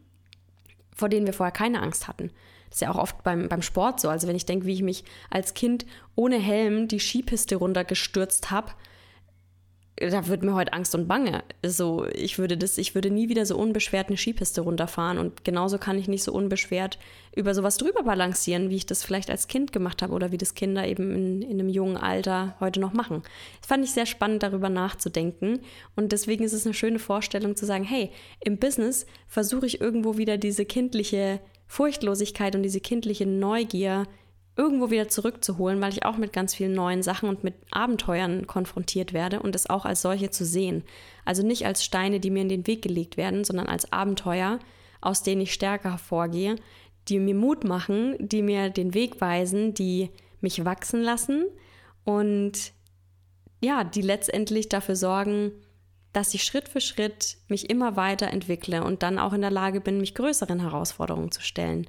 vor 0.95 1.10
denen 1.10 1.25
wir 1.25 1.34
vorher 1.34 1.53
keine 1.53 1.81
Angst 1.81 2.07
hatten. 2.07 2.31
Ist 2.75 2.82
ja 2.82 2.91
auch 2.91 2.98
oft 2.98 3.24
beim, 3.24 3.48
beim 3.48 3.62
Sport 3.62 4.01
so. 4.01 4.10
Also 4.10 4.27
wenn 4.27 4.36
ich 4.36 4.46
denke, 4.46 4.65
wie 4.65 4.74
ich 4.74 4.82
mich 4.82 5.05
als 5.29 5.53
Kind 5.53 5.86
ohne 6.13 6.38
Helm 6.38 6.89
die 6.89 7.00
Skipiste 7.00 7.55
runtergestürzt 7.55 8.51
habe, 8.51 8.74
da 9.96 10.27
wird 10.27 10.44
mir 10.44 10.55
heute 10.55 10.74
Angst 10.74 10.94
und 10.94 11.08
Bange. 11.08 11.46
So, 11.65 12.05
ich 12.05 12.38
würde 12.38 12.58
das, 12.58 12.77
ich 12.77 12.94
würde 12.94 13.12
nie 13.12 13.29
wieder 13.29 13.46
so 13.46 13.55
unbeschwert 13.58 14.10
eine 14.10 14.17
Skipiste 14.17 14.60
runterfahren 14.60 15.20
und 15.20 15.46
genauso 15.46 15.77
kann 15.77 15.98
ich 15.98 16.10
nicht 16.10 16.24
so 16.24 16.34
unbeschwert 16.34 17.00
über 17.34 17.53
sowas 17.53 17.77
drüber 17.77 18.03
balancieren, 18.03 18.70
wie 18.70 18.75
ich 18.75 18.86
das 18.86 19.05
vielleicht 19.05 19.29
als 19.29 19.48
Kind 19.48 19.72
gemacht 19.72 20.01
habe 20.01 20.12
oder 20.12 20.34
wie 20.34 20.38
das 20.38 20.53
Kinder 20.53 20.86
eben 20.86 21.15
in, 21.15 21.41
in 21.44 21.62
einem 21.62 21.70
jungen 21.70 21.96
Alter 21.96 22.58
heute 22.60 22.82
noch 22.82 22.91
machen. 22.91 23.24
Das 23.62 23.70
fand 23.70 23.86
ich 23.86 23.91
sehr 23.91 24.05
spannend, 24.05 24.44
darüber 24.44 24.67
nachzudenken 24.67 25.62
und 25.96 26.12
deswegen 26.12 26.44
ist 26.44 26.51
es 26.51 26.65
eine 26.65 26.74
schöne 26.74 27.00
Vorstellung 27.00 27.55
zu 27.55 27.65
sagen, 27.65 27.86
hey, 27.86 28.12
im 28.44 28.58
Business 28.58 29.05
versuche 29.29 29.65
ich 29.65 29.79
irgendwo 29.79 30.17
wieder 30.17 30.38
diese 30.38 30.65
kindliche 30.65 31.39
Furchtlosigkeit 31.67 32.55
und 32.55 32.63
diese 32.63 32.79
kindliche 32.79 33.25
Neugier 33.25 34.05
irgendwo 34.57 34.89
wieder 34.89 35.10
zurückzuholen, 35.10 35.81
weil 35.81 35.91
ich 35.91 36.05
auch 36.05 36.17
mit 36.17 36.31
ganz 36.31 36.55
vielen 36.55 36.74
neuen 36.74 37.03
Sachen 37.03 37.27
und 37.27 37.43
mit 37.43 37.55
Abenteuern 37.72 38.48
konfrontiert 38.48 39.12
werde 39.12 39.41
und 39.41 39.55
es 39.55 39.69
auch 39.69 39.86
als 39.86 40.01
solche 40.01 40.29
zu 40.29 40.45
sehen. 40.45 40.84
Also 41.25 41.45
nicht 41.45 41.65
als 41.65 41.84
Steine, 41.84 42.19
die 42.19 42.29
mir 42.29 42.41
in 42.41 42.50
den 42.50 42.67
Weg 42.67 42.81
gelegt 42.81 43.17
werden, 43.17 43.43
sondern 43.43 43.67
als 43.67 43.91
Abenteuer, 43.91 44.60
aus 45.01 45.24
denen 45.24 45.41
ich 45.41 45.53
stärker 45.53 45.91
hervorgehe, 45.91 46.55
die 47.10 47.19
mir 47.19 47.36
Mut 47.36 47.65
machen, 47.65 48.15
die 48.19 48.41
mir 48.41 48.69
den 48.69 48.93
Weg 48.93 49.19
weisen, 49.19 49.74
die 49.74 50.10
mich 50.39 50.63
wachsen 50.63 51.01
lassen 51.01 51.45
und 52.05 52.72
ja, 53.62 53.84
die 53.84 54.01
letztendlich 54.01 54.69
dafür 54.69 54.95
sorgen, 54.95 55.51
dass 56.15 56.34
ich 56.34 56.43
Schritt 56.43 56.69
für 56.69 56.81
Schritt 56.81 57.38
mich 57.48 57.69
immer 57.69 57.95
weiter 57.95 58.27
entwickle 58.27 58.84
und 58.84 59.03
dann 59.03 59.19
auch 59.19 59.34
in 59.34 59.41
der 59.41 59.51
Lage 59.51 59.81
bin, 59.81 60.00
mich 60.00 60.15
größeren 60.15 60.60
Herausforderungen 60.60 61.31
zu 61.31 61.41
stellen 61.41 61.88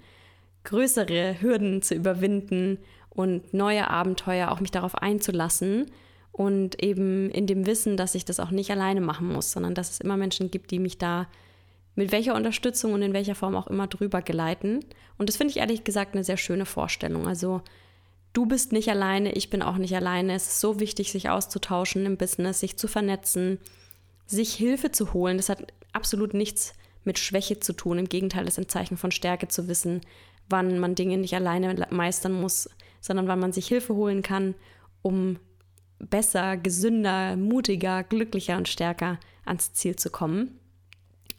größere 0.67 1.41
Hürden 1.41 1.81
zu 1.81 1.95
überwinden 1.95 2.79
und 3.09 3.55
neue 3.55 3.89
Abenteuer 3.89 4.51
auch 4.51 4.61
mich 4.61 4.71
darauf 4.71 4.95
einzulassen 4.97 5.87
und 6.33 6.83
eben 6.83 7.31
in 7.31 7.47
dem 7.47 7.65
Wissen, 7.67 7.97
dass 7.97 8.15
ich 8.15 8.27
das 8.27 8.41
auch 8.41 8.51
nicht 8.51 8.71
alleine 8.71 9.01
machen 9.01 9.33
muss, 9.33 9.53
sondern 9.53 9.75
dass 9.75 9.93
es 9.93 10.01
immer 10.01 10.19
Menschen 10.19 10.51
gibt, 10.51 10.71
die 10.71 10.79
mich 10.79 10.99
da 10.99 11.27
mit 11.95 12.13
welcher 12.13 12.35
Unterstützung 12.35 12.93
und 12.93 13.01
in 13.01 13.15
welcher 13.15 13.35
Form 13.35 13.57
auch 13.57 13.69
immer 13.69 13.87
drüber 13.87 14.21
geleiten. 14.21 14.81
Und 15.17 15.31
das 15.31 15.39
finde 15.39 15.53
ich 15.53 15.59
ehrlich 15.59 15.83
gesagt 15.83 16.13
eine 16.13 16.25
sehr 16.25 16.37
schöne 16.37 16.67
Vorstellung. 16.67 17.27
Also 17.27 17.63
du 18.35 18.45
bist 18.45 18.73
nicht 18.73 18.91
alleine, 18.91 19.33
ich 19.33 19.49
bin 19.49 19.63
auch 19.63 19.79
nicht 19.79 19.97
alleine. 19.97 20.35
Es 20.35 20.47
ist 20.47 20.61
so 20.61 20.79
wichtig, 20.79 21.11
sich 21.11 21.31
auszutauschen 21.31 22.05
im 22.05 22.19
Business, 22.19 22.61
sich 22.61 22.77
zu 22.77 22.87
vernetzen, 22.87 23.59
sich 24.27 24.55
Hilfe 24.55 24.93
zu 24.93 25.13
holen. 25.13 25.37
Das 25.37 25.49
hat 25.49 25.73
absolut 25.93 26.35
nichts 26.35 26.75
mit 27.05 27.19
Schwäche 27.19 27.61
zu 27.61 27.73
tun. 27.73 27.99
Im 27.99 28.09
Gegenteil, 28.09 28.47
es 28.47 28.55
ist 28.55 28.59
ein 28.59 28.69
Zeichen 28.69 28.97
von 28.97 29.11
Stärke 29.11 29.49
zu 29.49 29.69
wissen, 29.69 30.01
wann 30.49 30.79
man 30.79 30.95
Dinge 30.95 31.17
nicht 31.17 31.35
alleine 31.35 31.87
meistern 31.91 32.33
muss, 32.33 32.69
sondern 33.01 33.29
wann 33.29 33.39
man 33.39 33.53
sich 33.53 33.69
Hilfe 33.69 33.95
holen 33.95 34.23
kann, 34.23 34.55
um 35.03 35.39
besser, 35.99 36.57
gesünder, 36.57 37.37
mutiger, 37.37 38.03
glücklicher 38.03 38.57
und 38.57 38.69
stärker 38.69 39.19
ans 39.45 39.73
Ziel 39.73 39.97
zu 39.97 40.11
kommen. 40.11 40.59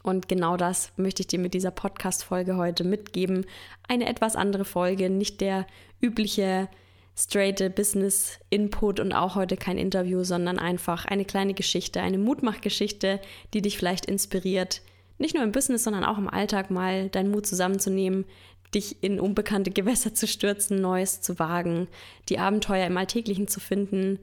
Und 0.02 0.28
genau 0.28 0.56
das 0.56 0.92
möchte 0.96 1.22
ich 1.22 1.26
dir 1.26 1.38
mit 1.38 1.54
dieser 1.54 1.70
Podcast-Folge 1.70 2.56
heute 2.56 2.84
mitgeben. 2.84 3.44
Eine 3.86 4.08
etwas 4.08 4.36
andere 4.36 4.64
Folge, 4.64 5.10
nicht 5.10 5.40
der 5.40 5.66
übliche 6.00 6.68
straight 7.18 7.74
Business-Input 7.74 9.00
und 9.00 9.12
auch 9.12 9.34
heute 9.34 9.56
kein 9.56 9.76
Interview, 9.76 10.22
sondern 10.22 10.58
einfach 10.58 11.04
eine 11.04 11.24
kleine 11.24 11.52
Geschichte, 11.52 12.00
eine 12.00 12.18
Mutmachgeschichte, 12.18 13.20
die 13.52 13.62
dich 13.62 13.76
vielleicht 13.76 14.06
inspiriert, 14.06 14.82
nicht 15.18 15.34
nur 15.34 15.42
im 15.42 15.50
Business, 15.50 15.82
sondern 15.82 16.04
auch 16.04 16.16
im 16.16 16.28
Alltag 16.28 16.70
mal 16.70 17.08
deinen 17.08 17.32
Mut 17.32 17.44
zusammenzunehmen, 17.46 18.24
dich 18.72 19.02
in 19.02 19.18
unbekannte 19.18 19.72
Gewässer 19.72 20.14
zu 20.14 20.28
stürzen, 20.28 20.80
Neues 20.80 21.20
zu 21.20 21.38
wagen, 21.40 21.88
die 22.28 22.38
Abenteuer 22.38 22.86
im 22.86 22.96
Alltäglichen 22.96 23.48
zu 23.48 23.58
finden. 23.58 24.20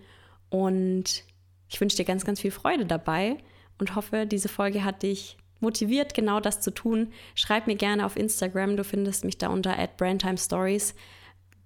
Und 0.49 1.23
ich 1.67 1.81
wünsche 1.81 1.97
dir 1.97 2.05
ganz, 2.05 2.23
ganz 2.23 2.39
viel 2.39 2.51
Freude 2.51 2.85
dabei 2.85 3.37
und 3.77 3.95
hoffe, 3.95 4.25
diese 4.25 4.47
Folge 4.47 4.85
hat 4.85 5.03
dich 5.03 5.37
motiviert, 5.59 6.13
genau 6.13 6.39
das 6.39 6.61
zu 6.61 6.71
tun. 6.71 7.11
Schreib 7.33 7.67
mir 7.67 7.75
gerne 7.75 8.05
auf 8.05 8.15
Instagram, 8.15 8.77
du 8.77 8.83
findest 8.85 9.25
mich 9.25 9.37
da 9.37 9.49
unter 9.49 9.75
@brandtimestories, 9.97 10.95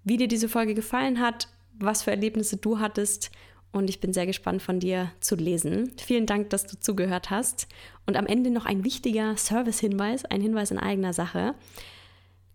wie 0.03 0.17
dir 0.17 0.27
diese 0.27 0.49
Folge 0.49 0.73
gefallen 0.73 1.19
hat, 1.19 1.47
was 1.79 2.03
für 2.03 2.11
Erlebnisse 2.11 2.57
du 2.57 2.79
hattest 2.79 3.31
und 3.71 3.89
ich 3.89 3.99
bin 3.99 4.13
sehr 4.13 4.25
gespannt 4.25 4.61
von 4.61 4.79
dir 4.79 5.11
zu 5.19 5.35
lesen. 5.35 5.91
Vielen 5.97 6.25
Dank, 6.25 6.49
dass 6.49 6.65
du 6.65 6.79
zugehört 6.79 7.29
hast. 7.29 7.67
Und 8.07 8.17
am 8.17 8.25
Ende 8.25 8.49
noch 8.49 8.65
ein 8.65 8.83
wichtiger 8.83 9.37
Service-Hinweis, 9.37 10.25
ein 10.25 10.41
Hinweis 10.41 10.71
in 10.71 10.79
eigener 10.79 11.13
Sache. 11.13 11.53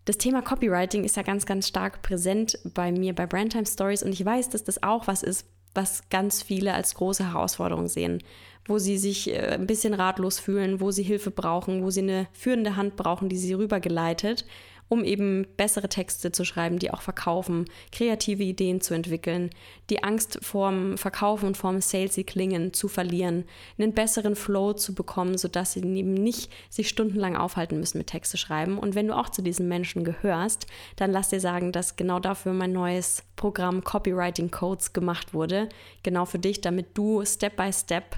Das 0.03 0.17
Thema 0.17 0.41
Copywriting 0.41 1.03
ist 1.03 1.15
ja 1.15 1.23
ganz, 1.23 1.45
ganz 1.45 1.67
stark 1.67 2.01
präsent 2.01 2.59
bei 2.63 2.91
mir 2.91 3.15
bei 3.15 3.25
Brandtime 3.25 3.65
Stories 3.65 4.03
und 4.03 4.11
ich 4.11 4.23
weiß, 4.23 4.49
dass 4.49 4.63
das 4.63 4.83
auch 4.83 5.07
was 5.07 5.23
ist, 5.23 5.47
was 5.73 6.09
ganz 6.09 6.43
viele 6.43 6.73
als 6.73 6.95
große 6.95 7.31
Herausforderung 7.31 7.87
sehen, 7.87 8.21
wo 8.67 8.77
sie 8.77 8.97
sich 8.97 9.31
äh, 9.31 9.55
ein 9.55 9.67
bisschen 9.67 9.93
ratlos 9.93 10.39
fühlen, 10.39 10.79
wo 10.79 10.91
sie 10.91 11.03
Hilfe 11.03 11.31
brauchen, 11.31 11.83
wo 11.83 11.89
sie 11.89 12.01
eine 12.01 12.27
führende 12.33 12.75
Hand 12.75 12.97
brauchen, 12.97 13.29
die 13.29 13.37
sie 13.37 13.53
rübergeleitet. 13.53 14.45
Um 14.87 15.03
eben 15.03 15.47
bessere 15.57 15.89
Texte 15.89 16.31
zu 16.31 16.45
schreiben, 16.45 16.79
die 16.79 16.91
auch 16.91 17.01
verkaufen, 17.01 17.65
kreative 17.91 18.43
Ideen 18.43 18.81
zu 18.81 18.93
entwickeln, 18.93 19.49
die 19.89 20.03
Angst 20.03 20.39
vorm 20.41 20.97
Verkaufen 20.97 21.47
und 21.47 21.57
vorm 21.57 21.81
Salesy 21.81 22.23
klingen 22.23 22.73
zu 22.73 22.87
verlieren, 22.87 23.45
einen 23.77 23.93
besseren 23.93 24.35
Flow 24.35 24.73
zu 24.73 24.93
bekommen, 24.93 25.37
sodass 25.37 25.73
sie 25.73 25.79
eben 25.79 26.13
nicht 26.13 26.51
sich 26.69 26.89
stundenlang 26.89 27.35
aufhalten 27.35 27.79
müssen 27.79 27.97
mit 27.97 28.07
Texte 28.07 28.37
schreiben. 28.37 28.77
Und 28.77 28.95
wenn 28.95 29.07
du 29.07 29.15
auch 29.15 29.29
zu 29.29 29.41
diesen 29.41 29.67
Menschen 29.67 30.03
gehörst, 30.03 30.67
dann 30.95 31.11
lass 31.11 31.29
dir 31.29 31.39
sagen, 31.39 31.71
dass 31.71 31.95
genau 31.95 32.19
dafür 32.19 32.53
mein 32.53 32.71
neues 32.71 33.23
Programm 33.35 33.83
Copywriting 33.83 34.51
Codes 34.51 34.93
gemacht 34.93 35.33
wurde. 35.33 35.69
Genau 36.03 36.25
für 36.25 36.39
dich, 36.39 36.61
damit 36.61 36.97
du 36.97 37.25
Step 37.25 37.55
by 37.55 37.71
Step 37.73 38.17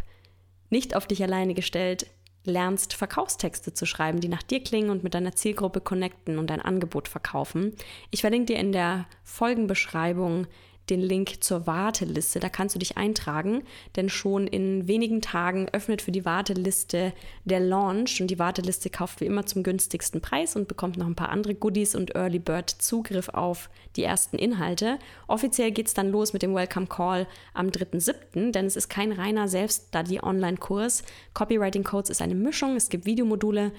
nicht 0.70 0.96
auf 0.96 1.08
dich 1.08 1.24
alleine 1.24 1.54
gestellt 1.54 2.08
lernst, 2.48 2.94
Verkaufstexte 2.94 3.74
zu 3.74 3.86
schreiben, 3.86 4.20
die 4.20 4.30
nach 4.30 4.44
dir 4.44 4.64
klingen 4.64 4.90
und 4.90 5.04
mit 5.04 5.14
deiner 5.14 5.36
Zielgruppe 5.36 5.82
connecten 5.82 6.40
und 6.40 6.50
dein 6.50 6.62
Angebot 6.62 7.08
verkaufen. 7.08 7.74
Ich 8.12 8.22
verlinke 8.22 8.54
dir 8.54 8.60
in 8.60 8.72
der 8.72 9.06
Folgenbeschreibung 9.24 10.48
den 10.90 11.02
Link 11.02 11.44
zur 11.44 11.68
Warteliste. 11.68 12.40
Da 12.40 12.50
kannst 12.50 12.76
du 12.76 12.80
dich 12.80 12.98
eintragen, 12.98 13.64
denn 13.96 14.10
schon 14.10 14.48
in 14.48 14.88
wenigen 14.88 15.22
Tagen 15.22 15.68
öffnet 15.72 16.02
für 16.02 16.12
die 16.12 16.26
Warteliste 16.26 17.14
der 17.46 17.60
Launch 17.60 18.22
und 18.22 18.28
die 18.28 18.40
Warteliste 18.40 18.90
kauft 18.90 19.22
wie 19.22 19.26
immer 19.26 19.46
zum 19.46 19.64
günstigsten 19.64 20.22
Preis 20.22 20.56
und 20.56 20.68
bekommt 20.68 20.98
noch 20.98 21.08
ein 21.08 21.16
paar 21.16 21.30
andere 21.30 21.56
Goodies 21.56 21.96
und 21.96 22.16
Early 22.16 22.40
Bird 22.40 22.70
Zugriff 22.70 23.30
auf 23.30 23.70
die 23.96 24.04
ersten 24.04 24.38
Inhalte. 24.38 25.00
Offiziell 25.28 25.72
geht 25.72 25.88
es 25.88 25.94
dann 25.94 26.12
los 26.12 26.34
mit 26.34 26.42
dem 26.42 26.54
Welcome 26.54 26.88
Call 26.88 27.28
am 27.54 27.68
3.7., 27.68 28.52
denn 28.52 28.66
es 28.66 28.76
ist 28.76 28.90
kein 28.90 29.12
reiner 29.12 29.48
Selbststudy-Online-Kurs. 29.48 31.04
Copywriting 31.34 31.84
Codes 31.84 32.10
ist 32.10 32.22
eine 32.22 32.36
Mischung. 32.36 32.76
Es 32.76 32.90
gibt 32.90 33.06
Videomodule 33.06 33.72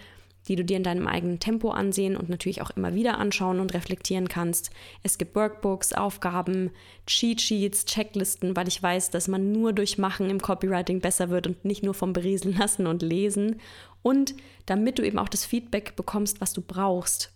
die 0.48 0.56
du 0.56 0.64
dir 0.64 0.78
in 0.78 0.82
deinem 0.82 1.06
eigenen 1.06 1.38
Tempo 1.38 1.70
ansehen 1.70 2.16
und 2.16 2.28
natürlich 2.28 2.62
auch 2.62 2.70
immer 2.70 2.94
wieder 2.94 3.18
anschauen 3.18 3.60
und 3.60 3.74
reflektieren 3.74 4.28
kannst. 4.28 4.70
Es 5.02 5.18
gibt 5.18 5.36
Workbooks, 5.36 5.92
Aufgaben, 5.92 6.70
Cheat 7.06 7.40
Sheets, 7.40 7.84
Checklisten, 7.84 8.56
weil 8.56 8.66
ich 8.66 8.82
weiß, 8.82 9.10
dass 9.10 9.28
man 9.28 9.52
nur 9.52 9.72
durch 9.72 9.98
Machen 9.98 10.30
im 10.30 10.40
Copywriting 10.40 11.00
besser 11.00 11.28
wird 11.28 11.46
und 11.46 11.64
nicht 11.64 11.82
nur 11.82 11.94
vom 11.94 12.12
Berieseln 12.12 12.56
lassen 12.56 12.86
und 12.86 13.02
lesen. 13.02 13.60
Und 14.02 14.34
damit 14.66 14.98
du 14.98 15.06
eben 15.06 15.18
auch 15.18 15.28
das 15.28 15.44
Feedback 15.44 15.94
bekommst, 15.96 16.40
was 16.40 16.52
du 16.52 16.62
brauchst, 16.62 17.32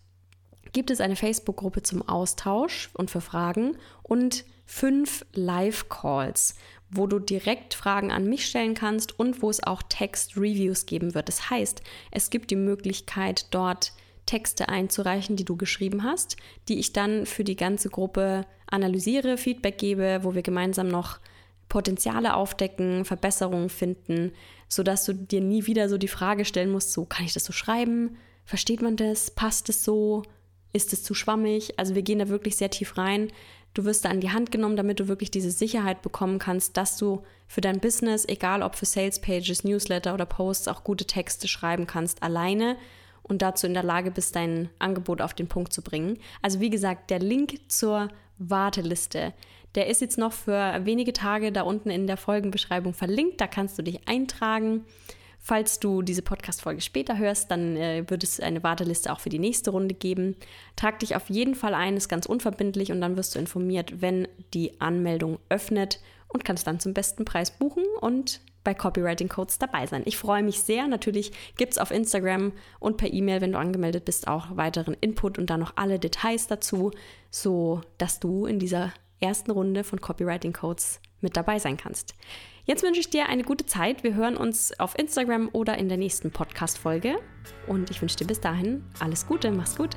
gibt 0.73 0.91
es 0.91 1.01
eine 1.01 1.17
Facebook-Gruppe 1.17 1.83
zum 1.83 2.09
Austausch 2.09 2.91
und 2.95 3.11
für 3.11 3.21
Fragen 3.21 3.77
und 4.03 4.45
fünf 4.65 5.27
Live-Calls, 5.35 6.57
wo 6.95 7.07
du 7.07 7.19
direkt 7.19 7.75
Fragen 7.75 8.13
an 8.13 8.29
mich 8.29 8.47
stellen 8.47 8.75
kannst 8.75 9.19
und 9.19 9.43
wo 9.43 9.51
es 9.51 9.63
auch 9.63 9.83
Text-Reviews 9.83 10.87
geben 10.87 11.15
wird. 11.15 11.29
Das 11.29 11.51
heißt, 11.51 11.83
es 12.11 12.31
gibt 12.31 12.51
die 12.51 12.57
Möglichkeit, 12.57 13.47
dort 13.51 13.93
Texte 14.27 14.69
einzureichen, 14.69 15.35
die 15.37 15.45
du 15.45 15.57
geschrieben 15.57 16.05
hast, 16.05 16.37
die 16.69 16.79
ich 16.79 16.93
dann 16.93 17.27
für 17.27 17.45
die 17.45 17.57
ganze 17.57 17.89
Gruppe 17.89 18.47
analysiere, 18.67 19.37
Feedback 19.37 19.79
gebe, 19.79 20.21
wo 20.23 20.35
wir 20.35 20.43
gemeinsam 20.43 20.89
noch 20.89 21.19
Potenziale 21.69 22.35
aufdecken, 22.35 23.05
Verbesserungen 23.07 23.71
finden, 23.71 24.33
sodass 24.69 25.05
du 25.07 25.15
dir 25.15 25.41
nie 25.41 25.67
wieder 25.67 25.89
so 25.89 25.97
die 25.97 26.09
Frage 26.09 26.45
stellen 26.45 26.71
musst, 26.71 26.93
so 26.93 27.07
kann 27.07 27.25
ich 27.25 27.33
das 27.33 27.45
so 27.45 27.53
schreiben? 27.53 28.17
Versteht 28.45 28.83
man 28.83 28.97
das? 28.97 29.31
Passt 29.31 29.69
es 29.71 29.83
so? 29.83 30.23
Ist 30.75 30.93
es 30.93 31.03
zu 31.03 31.15
schwammig? 31.15 31.79
Also 31.79 31.95
wir 31.95 32.03
gehen 32.03 32.19
da 32.19 32.29
wirklich 32.29 32.57
sehr 32.57 32.71
tief 32.71 32.97
rein. 32.99 33.33
Du 33.75 33.85
wirst 33.85 34.05
da 34.05 34.11
an 34.11 34.21
die 34.21 34.31
Hand 34.31 34.53
genommen, 34.53 34.77
damit 34.77 35.01
du 35.01 35.09
wirklich 35.09 35.31
diese 35.31 35.51
Sicherheit 35.51 36.03
bekommen 36.03 36.39
kannst, 36.39 36.77
dass 36.77 36.99
du 36.99 37.23
für 37.47 37.63
dein 37.63 37.81
Business, 37.81 38.27
egal 38.29 38.63
ob 38.63 38.77
für 38.77 38.85
Sales 38.85 39.21
Pages, 39.21 39.65
Newsletter 39.65 40.13
oder 40.13 40.27
Posts, 40.27 40.69
auch 40.69 40.85
gute 40.85 41.07
Texte 41.07 41.49
schreiben 41.49 41.87
kannst, 41.87 42.23
alleine 42.23 42.77
und 43.23 43.41
dazu 43.41 43.67
in 43.67 43.75
der 43.75 43.83
Lage 43.83 44.11
bist, 44.11 44.37
dein 44.37 44.69
Angebot 44.79 45.23
auf 45.23 45.33
den 45.33 45.49
Punkt 45.49 45.73
zu 45.73 45.81
bringen. 45.83 46.19
Also 46.43 46.61
wie 46.61 46.71
gesagt, 46.71 47.11
der 47.11 47.21
Link 47.21 47.61
zur 47.71 48.09
Warteliste, 48.39 49.33
der 49.75 49.87
ist 49.87 50.01
jetzt 50.03 50.19
noch 50.19 50.33
für 50.33 50.81
wenige 50.85 51.15
Tage 51.15 51.51
da 51.51 51.63
unten 51.63 51.89
in 51.89 52.07
der 52.07 52.19
Folgenbeschreibung 52.19 52.93
verlinkt. 52.93 53.41
Da 53.41 53.47
kannst 53.47 53.79
du 53.79 53.83
dich 53.83 54.07
eintragen. 54.07 54.85
Falls 55.45 55.81
du 55.81 56.03
diese 56.03 56.23
Podcast-Folge 56.23 56.81
später 56.81 57.19
hörst, 57.19 57.51
dann 57.51 57.77
äh, 57.77 58.05
wird 58.09 58.23
es 58.23 58.39
eine 58.39 58.63
Warteliste 58.63 59.13
auch 59.13 59.19
für 59.19 59.29
die 59.29 59.41
nächste 59.41 59.73
Runde 59.73 59.93
geben. 59.93 60.37
Trag 60.77 61.01
dich 61.01 61.17
auf 61.17 61.29
jeden 61.31 61.57
Fall 61.57 61.75
ein, 61.75 61.97
ist 61.97 62.09
ganz 62.09 62.27
unverbindlich 62.27 62.93
und 62.93 63.01
dann 63.01 63.17
wirst 63.17 63.35
du 63.35 63.41
informiert, 63.41 64.01
wenn 64.01 64.29
die 64.55 64.81
Anmeldung 64.81 65.41
öffnet 65.49 65.99
und 66.29 66.45
kannst 66.45 66.69
dann 66.69 66.79
zum 66.79 66.95
besten 66.95 67.25
Preis 67.25 67.51
buchen 67.51 67.83
und 68.01 68.41
bei 68.63 68.73
Copywriting 68.73 69.29
Codes 69.29 69.59
dabei 69.59 69.85
sein. 69.87 70.03
Ich 70.05 70.17
freue 70.17 70.45
mich 70.45 70.61
sehr. 70.61 70.87
Natürlich 70.87 71.33
gibt 71.57 71.73
es 71.73 71.79
auf 71.79 71.91
Instagram 71.91 72.53
und 72.79 72.97
per 72.97 73.13
E-Mail, 73.13 73.41
wenn 73.41 73.53
du 73.53 73.59
angemeldet 73.59 74.05
bist, 74.05 74.29
auch 74.29 74.57
weiteren 74.57 74.97
Input 75.01 75.39
und 75.39 75.51
dann 75.51 75.59
noch 75.59 75.73
alle 75.75 75.99
Details 75.99 76.47
dazu, 76.47 76.93
so 77.33 77.81
dass 77.99 78.21
du 78.21 78.47
in 78.47 78.61
dieser 78.61 78.93
ersten 79.21 79.51
Runde 79.51 79.83
von 79.83 80.01
Copywriting 80.01 80.53
Codes 80.53 81.01
mit 81.23 81.37
dabei 81.37 81.59
sein 81.59 81.77
kannst. 81.77 82.15
Jetzt 82.65 82.83
wünsche 82.83 83.01
ich 83.01 83.11
dir 83.11 83.29
eine 83.29 83.43
gute 83.43 83.67
Zeit. 83.67 84.05
Wir 84.05 84.15
hören 84.15 84.37
uns 84.37 84.79
auf 84.79 84.97
Instagram 84.99 85.49
oder 85.53 85.79
in 85.79 85.89
der 85.89 85.99
nächsten 85.99 86.31
Podcast-Folge. 86.31 87.17
Und 87.67 87.91
ich 87.91 88.01
wünsche 88.01 88.17
dir 88.17 88.27
bis 88.27 88.41
dahin 88.41 88.85
alles 89.01 89.27
Gute. 89.27 89.51
Mach's 89.51 89.77
gut. 89.77 89.97